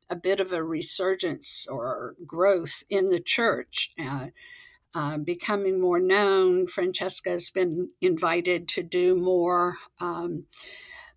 [0.09, 4.27] a bit of a resurgence or growth in the church, uh,
[4.93, 6.67] uh, becoming more known.
[6.67, 10.45] Francesca has been invited to do more um,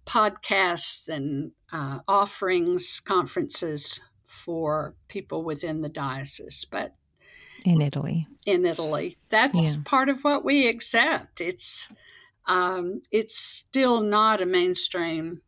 [0.07, 6.65] podcasts and uh, offerings, conferences for people within the diocese.
[6.71, 6.95] But
[7.65, 8.27] in Italy.
[8.47, 9.83] In Italy, that's yeah.
[9.85, 11.41] part of what we accept.
[11.41, 11.89] It's
[12.47, 15.41] um, it's still not a mainstream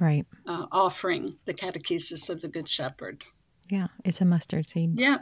[0.00, 3.24] right uh, offering the catechesis of the Good Shepherd.
[3.70, 4.98] Yeah, it's a mustard seed.
[4.98, 5.18] Yeah,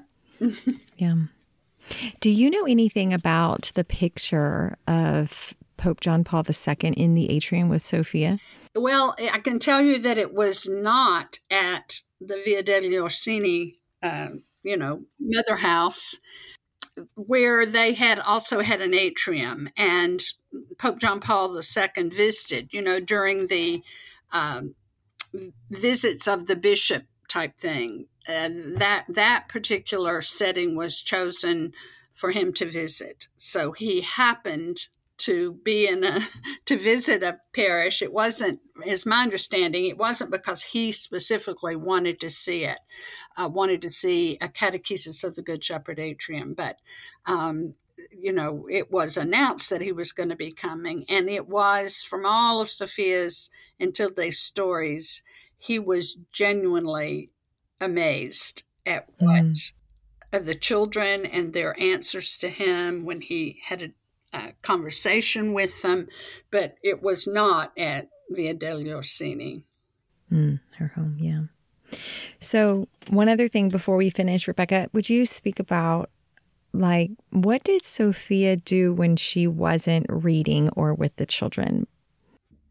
[0.97, 1.15] yeah.
[2.21, 7.69] Do you know anything about the picture of Pope John Paul II in the atrium
[7.69, 8.39] with Sofia?
[8.75, 14.29] Well, I can tell you that it was not at the Via degli Orsini uh,
[14.63, 16.19] you know, mother house
[17.15, 20.23] where they had also had an atrium and
[20.79, 23.83] Pope John Paul II visited, you know, during the
[24.33, 24.75] um,
[25.71, 28.07] visits of the bishop type thing.
[28.29, 31.73] And that that particular setting was chosen
[32.13, 33.29] for him to visit.
[33.37, 34.89] So he happened
[35.23, 36.21] to be in a
[36.67, 42.19] to visit a parish it wasn't is my understanding it wasn't because he specifically wanted
[42.21, 42.79] to see it
[43.37, 46.77] uh, wanted to see a catechesis of the good shepherd atrium but
[47.27, 47.75] um,
[48.11, 52.03] you know it was announced that he was going to be coming and it was
[52.03, 53.49] from all of sofia's
[53.79, 55.23] and Tilde's stories
[55.59, 57.31] he was genuinely
[57.81, 59.73] amazed at what mm.
[60.33, 63.91] of the children and their answers to him when he had a
[64.33, 66.09] uh, conversation with them,
[66.51, 69.65] but it was not at Via degli Orsini.
[70.33, 71.43] Mm, her home, yeah.
[72.41, 76.11] So, one other thing before we finish, Rebekah, would you speak about
[76.73, 81.87] like what did Sofia do when she wasn't reading or with the children?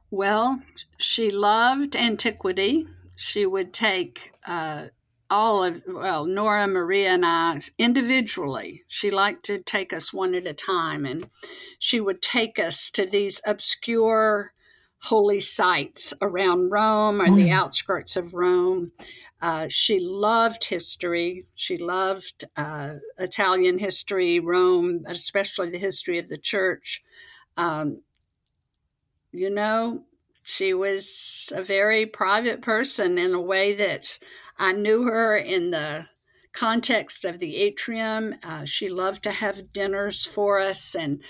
[0.09, 0.61] Well,
[0.97, 2.87] she loved antiquity.
[3.15, 4.87] She would take uh,
[5.31, 8.83] all of, well, Nora, Maria, and I individually.
[8.87, 11.27] She liked to take us one at a time, and
[11.79, 14.53] she would take us to these obscure
[15.03, 17.37] holy sites around Rome or mm.
[17.37, 18.91] the outskirts of Rome.
[19.41, 21.45] Uh, she loved history.
[21.55, 27.03] She loved uh, Italian history, Rome, especially the history of the church.
[27.57, 28.01] Um,
[29.31, 30.03] you know,
[30.43, 34.19] she was a very private person in a way that
[34.61, 36.05] I knew her in the
[36.53, 38.35] context of the atrium.
[38.43, 41.23] Uh, she loved to have dinners for us, and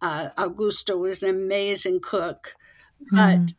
[0.00, 2.54] uh, Augusta was an amazing cook.
[3.12, 3.16] Mm.
[3.48, 3.54] But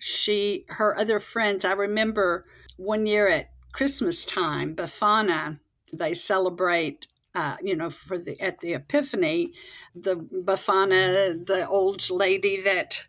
[0.00, 2.44] she, her other friends, I remember
[2.76, 5.60] one year at Christmas time, Befana,
[5.92, 9.52] they celebrate uh, you know, for the at the Epiphany,
[9.94, 13.06] the Befana, the old lady that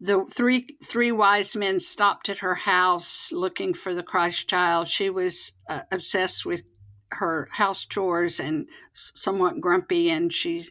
[0.00, 4.88] the three three wise men stopped at her house looking for the Christ child.
[4.88, 6.62] She was uh, obsessed with
[7.12, 10.64] her house chores and somewhat grumpy, and she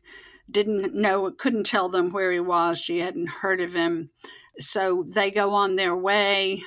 [0.49, 2.79] didn't know, couldn't tell them where he was.
[2.79, 4.09] She hadn't heard of him,
[4.57, 6.63] so they go on their way.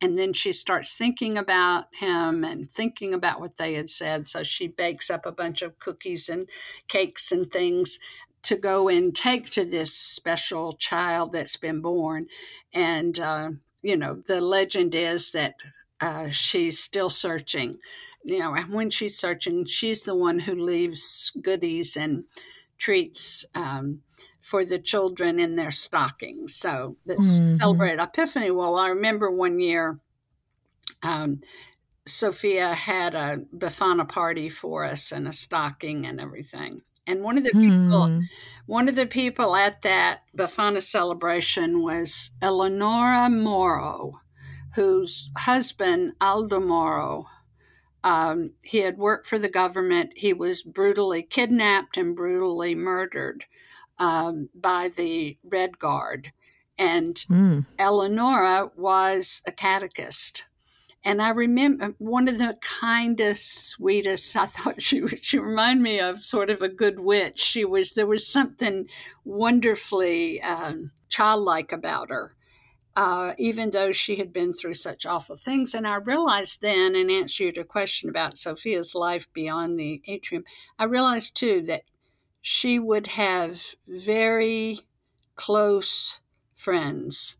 [0.00, 4.28] And then she starts thinking about him and thinking about what they had said.
[4.28, 6.48] So she bakes up a bunch of cookies and
[6.86, 7.98] cakes and things
[8.42, 12.26] to go and take to this special child that's been born.
[12.72, 13.50] And, uh,
[13.82, 15.54] you know, the legend is that
[16.00, 17.78] uh, she's still searching.
[18.24, 22.24] You know, and when she's searching, she's the one who leaves goodies and
[22.76, 24.02] treats um,
[24.40, 26.54] for the children in their stockings.
[26.54, 27.56] So let's mm-hmm.
[27.56, 28.50] celebrate Epiphany.
[28.50, 29.98] Well, I remember one year
[31.02, 31.40] um,
[32.06, 36.82] Sophia had a Befana party for us and a stocking and everything.
[37.08, 38.22] And one of the people, mm.
[38.66, 44.20] one of the people at that Befana celebration was Eleonora Moro,
[44.74, 47.26] whose husband Aldo Moro,
[48.04, 50.12] um, he had worked for the government.
[50.16, 53.46] He was brutally kidnapped and brutally murdered
[53.98, 56.30] um, by the Red Guard,
[56.78, 57.64] and mm.
[57.78, 60.44] Eleonora was a catechist
[61.08, 64.36] and I remember one of the kindest, sweetest.
[64.36, 67.40] I thought she she reminded me of sort of a good witch.
[67.40, 68.86] She was there was something
[69.24, 72.36] wonderfully um, childlike about her,
[72.94, 75.74] uh, even though she had been through such awful things.
[75.74, 80.44] And I realized then, in answer to your question about Sofia's life beyond the atrium,
[80.78, 81.84] I realized too that
[82.42, 84.80] she would have very
[85.36, 86.20] close
[86.54, 87.38] friends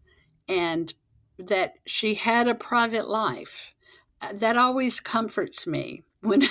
[0.49, 0.95] and
[1.39, 3.75] that she had a private life.
[4.21, 6.43] Uh, that always comforts me when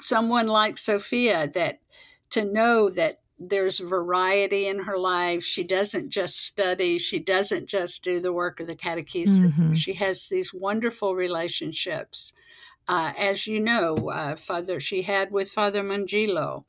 [0.00, 1.80] someone like Sofia that
[2.30, 5.42] to know that there's variety in her life.
[5.42, 9.38] She doesn't just study, she doesn't just do the work of the catechesis.
[9.38, 9.74] Mm-hmm.
[9.74, 12.32] She has these wonderful relationships.
[12.88, 16.64] Uh, as you know, uh, Father, she had with Father Mongillo.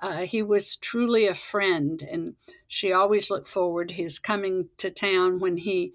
[0.00, 2.34] Uh, he was truly a friend, and
[2.68, 5.92] she always looked forward his coming to town when he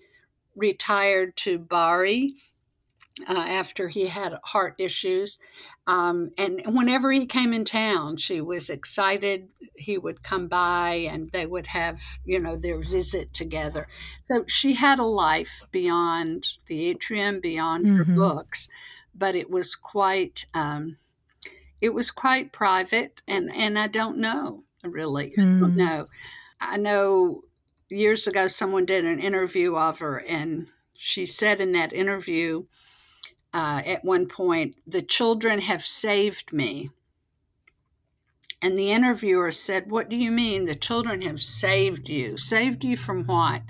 [0.55, 2.35] retired to Bari
[3.27, 5.39] uh, after he had heart issues.
[5.87, 9.49] Um, and whenever he came in town, she was excited.
[9.75, 13.87] He would come by and they would have, you know, their visit together.
[14.23, 17.97] So she had a life beyond the atrium, beyond mm-hmm.
[17.97, 18.69] her books,
[19.13, 20.97] but it was quite, um,
[21.81, 23.23] it was quite private.
[23.27, 25.33] And, and I don't know, really.
[25.37, 25.57] Mm.
[25.57, 25.77] I don't mm.
[25.77, 26.07] know.
[26.59, 27.43] I know
[27.91, 32.63] years ago, someone did an interview of her, and she said in that interview
[33.53, 36.89] uh, at one point, The children have saved me.
[38.61, 42.37] And the interviewer said, What do you mean the children have saved you?
[42.37, 43.63] Saved you from what?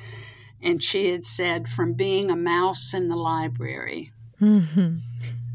[0.62, 4.12] And she had said, From being a mouse in the library.
[4.40, 4.98] Mm-hmm.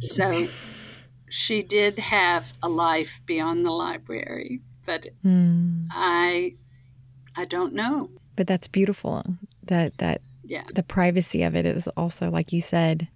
[0.01, 0.49] So
[1.29, 5.87] she did have a life beyond the library, but mm.
[5.91, 6.55] I
[7.35, 9.25] I don't know but that's beautiful
[9.65, 13.09] that that yeah the privacy of it is also like you said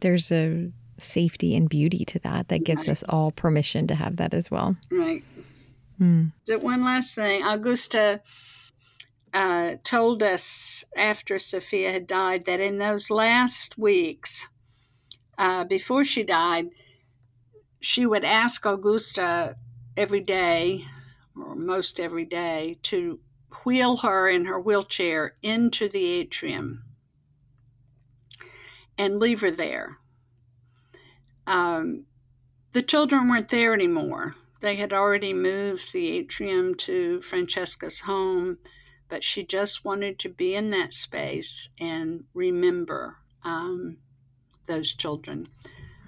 [0.00, 2.92] there's a safety and beauty to that that gives right.
[2.92, 5.22] us all permission to have that as well right
[6.00, 6.30] mm.
[6.44, 8.20] so one last thing augusta
[9.34, 14.48] uh, told us after sofia had died that in those last weeks
[15.38, 16.68] uh, before she died
[17.80, 19.56] she would ask augusta
[19.96, 20.82] every day
[21.36, 23.18] or most every day to
[23.66, 26.84] wheel her in her wheelchair into the atrium
[28.96, 29.98] and leave her there.
[31.48, 32.04] Um,
[32.70, 34.36] the children weren't there anymore.
[34.60, 38.58] They had already moved the atrium to Francesca's home,
[39.08, 43.96] but she just wanted to be in that space and remember um,
[44.66, 45.48] those children.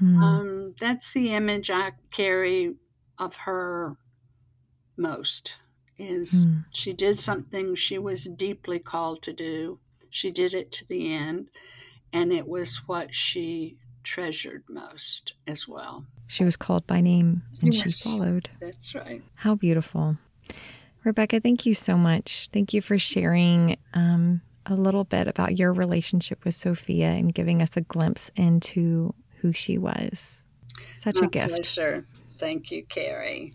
[0.00, 0.22] Mm.
[0.22, 2.76] Um, that's the image I carry
[3.18, 3.96] of her
[4.96, 5.56] most
[5.98, 6.64] is mm.
[6.70, 9.78] she did something she was deeply called to do.
[10.10, 11.48] She did it to the end,
[12.12, 16.06] and it was what she treasured most as well.
[16.26, 18.50] She was called by name and yes, she followed.
[18.60, 19.22] That's right.
[19.34, 20.16] How beautiful.
[21.04, 22.48] Rebekah, thank you so much.
[22.52, 27.62] Thank you for sharing um, a little bit about your relationship with Sofia and giving
[27.62, 30.44] us a glimpse into who she was.
[30.98, 31.54] Such My a gift.
[31.54, 32.06] Pleasure.
[32.38, 33.54] Thank you, Carrie.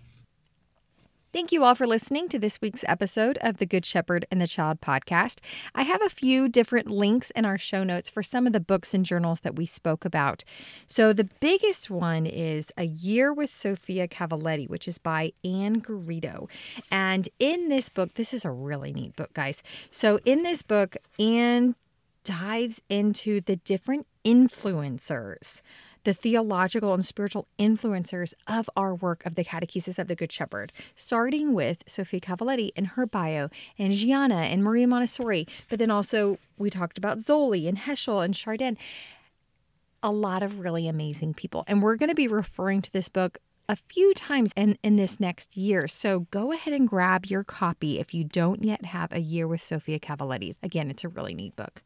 [1.33, 4.45] Thank you all for listening to this week's episode of the Good Shepherd and the
[4.45, 5.39] Child podcast.
[5.73, 8.93] I have a few different links in our show notes for some of the books
[8.93, 10.43] and journals that we spoke about.
[10.85, 16.49] So, the biggest one is A Year with Sofia Cavalletti, which is by Ann Garrido.
[16.91, 19.63] And in this book, this is a really neat book, guys.
[19.89, 21.73] So, in this book, Ann
[22.23, 25.61] dives into the different influencers
[26.03, 30.71] the theological and spiritual influencers of our work of the Catechesis of the Good Shepherd,
[30.95, 36.37] starting with Sofia Cavalletti in her bio, and Gianna and Maria Montessori, but then also
[36.57, 38.77] we talked about Zolli and Heschel and Chardin.
[40.01, 41.63] A lot of really amazing people.
[41.65, 43.37] And we're going to be referring to this book
[43.69, 45.87] a few times in, in this next year.
[45.87, 49.61] So go ahead and grab your copy if you don't yet have A Year with
[49.61, 50.55] Sofia Cavalletti.
[50.61, 51.81] Again, it's a really neat book.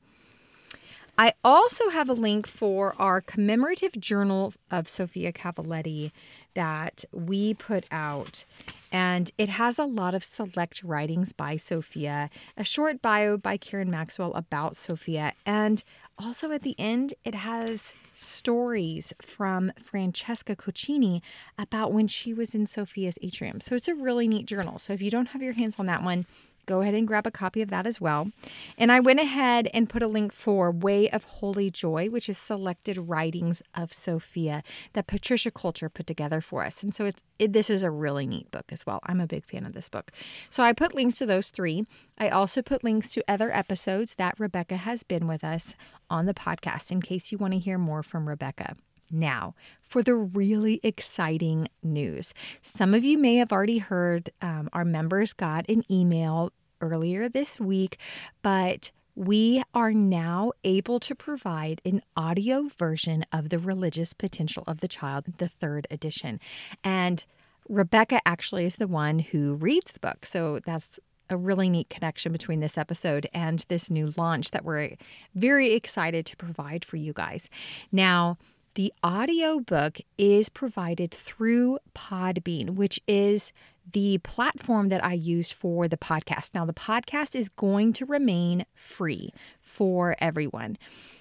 [1.20, 6.11] I also have a link for our commemorative journal of Sofia Cavalletti
[6.53, 8.45] that we put out.
[8.91, 13.89] And it has a lot of select writings by Sofia, a short bio by Karen
[13.89, 15.34] Maxwell about Sofia.
[15.45, 15.84] and
[16.20, 21.22] also at the end, it has stories from Francesca Cocchini
[21.59, 23.61] about when she was in Sofia's atrium.
[23.61, 24.80] So it's a really neat journal.
[24.80, 26.26] So if you don't have your hands on that one,
[26.68, 28.32] go ahead and grab a copy of that as well.
[28.78, 32.38] And I went ahead and put a link for Way of Holy Joy, which is
[32.38, 34.61] selected writings of Sofia
[34.93, 36.84] that Patricia Coulter put together for us.
[36.84, 38.99] And so it's it, this is a really neat book as well.
[39.03, 40.11] I'm a big fan of this book.
[40.49, 41.86] So I put links to those three.
[42.18, 45.76] I also put links to other episodes that Rebekah has been with us
[46.09, 48.76] on the podcast in case you want to hear more from Rebekah.
[49.12, 52.34] Now, for the really exciting news.
[52.62, 56.51] Some of you may have already heard um, our members got an email
[56.82, 57.97] earlier this week,
[58.41, 64.80] but we are now able to provide an audio version of The Religious Potential of
[64.80, 66.39] the Child, the third edition.
[66.84, 67.24] And
[67.68, 70.26] Rebekah actually is the one who reads the book.
[70.26, 70.99] So that's
[71.30, 74.91] a really neat connection between this episode and this new launch that we're
[75.36, 77.49] very excited to provide for you guys.
[77.91, 78.38] Now,
[78.78, 83.52] the audiobook is provided through Podbean, which is
[83.92, 86.54] the platform that I use for the podcast.
[86.54, 89.34] Now, the podcast is going to remain free
[89.68, 90.78] for everyone.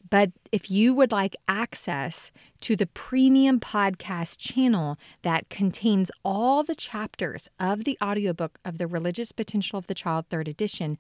[0.09, 2.31] But if you would like access
[2.61, 8.87] to the premium podcast channel that contains all the chapters of the audiobook of The
[8.87, 10.97] Religious Potential of the Child, third edition,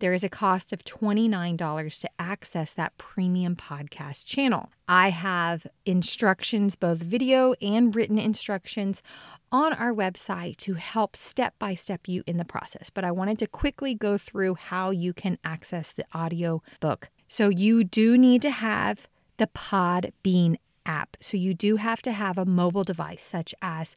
[0.00, 4.70] there is a cost of $29 to access that premium podcast channel.
[4.88, 9.02] I have instructions, both video and written instructions,
[9.50, 12.90] on our website to help step by step you in the process.
[12.90, 17.10] But I wanted to quickly go through how you can access the audio book.
[17.28, 20.56] So you do need to have the Podbean
[20.86, 21.16] app.
[21.20, 23.96] So you do have to have a mobile device such as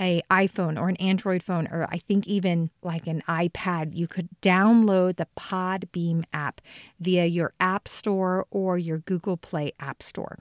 [0.00, 4.28] a iPhone or an Android phone or I think even like an iPad, you could
[4.40, 6.60] download the Podbean app
[7.00, 10.38] via your App Store or your Google Play App Store.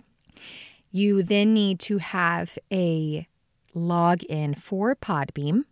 [0.91, 3.27] You then need to have a
[3.75, 5.65] login for Podbean.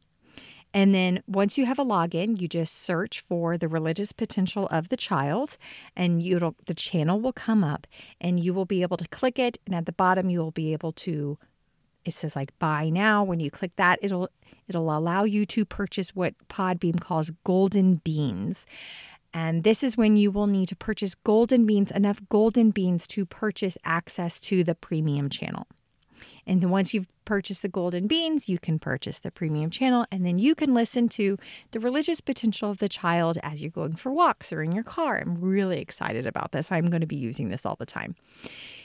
[0.75, 4.89] And then once you have a login, you just search for the religious potential of
[4.89, 5.57] the child
[5.95, 7.87] and you'll the channel will come up
[8.19, 10.73] and you will be able to click it and at the bottom you will be
[10.73, 11.39] able to
[12.03, 14.27] it says like buy now when you click that it'll
[14.67, 18.65] it'll allow you to purchase what Podbean calls golden beans.
[19.33, 23.25] And this is when you will need to purchase golden beans, enough golden beans to
[23.25, 25.67] purchase access to the premium channel.
[26.47, 30.25] And then once you've purchased the golden beans, you can purchase the premium channel, and
[30.25, 31.37] then you can listen to
[31.71, 35.17] the religious potential of the child as you're going for walks or in your car.
[35.17, 36.71] I'm really excited about this.
[36.71, 38.15] I'm going to be using this all the time.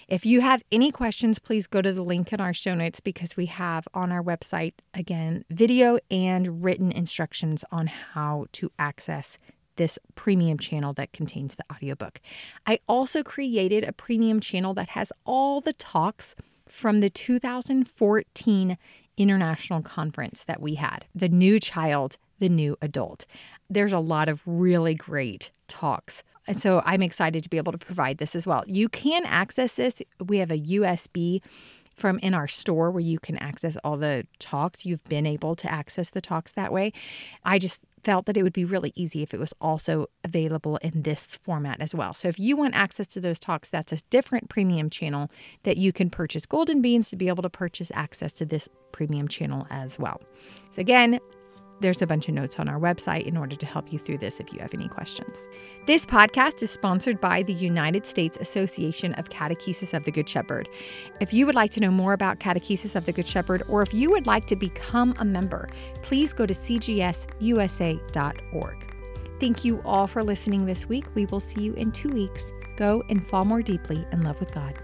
[0.09, 3.37] If you have any questions, please go to the link in our show notes because
[3.37, 9.39] we have on our website, again, video and written instructions on how to access
[9.77, 12.21] this premium channel that contains the audiobook.
[12.67, 16.35] I also created a premium channel that has all the talks
[16.71, 18.79] from the 2014
[19.17, 23.27] international conference that we had The New Child, the New Adult.
[23.69, 26.23] There's a lot of really great talks.
[26.47, 28.65] And so I'm excited to be able to provide this as well.
[28.67, 30.03] You can access this.
[30.25, 31.43] We have a USB
[31.95, 34.87] from in our store where you can access all the talks.
[34.87, 36.93] You've been able to access the talks that way.
[37.45, 41.03] I just felt that it would be really easy if it was also available in
[41.03, 42.15] this format as well.
[42.15, 45.31] So if you want access to those talks, that's a different premium channel
[45.63, 49.29] that you can purchase golden beans to be able to purchase access to this premium
[49.29, 50.21] channel as well.
[50.73, 51.21] So again,
[51.81, 54.41] there's a bunch of notes on our website in order to help you through this
[54.41, 55.49] if you have any questions.
[55.87, 60.69] This podcast is sponsored by the United States Association of Catechesis of the Good Shepherd.
[61.21, 63.93] If you would like to know more about Catechesis of the Good Shepherd, or if
[63.95, 65.69] you would like to become a member,
[66.03, 67.27] please go to cgsusa.org.
[69.41, 71.07] Thank you all for listening this week.
[71.15, 72.53] We will see you in two weeks.
[72.77, 74.79] Go and fall more deeply in love with God.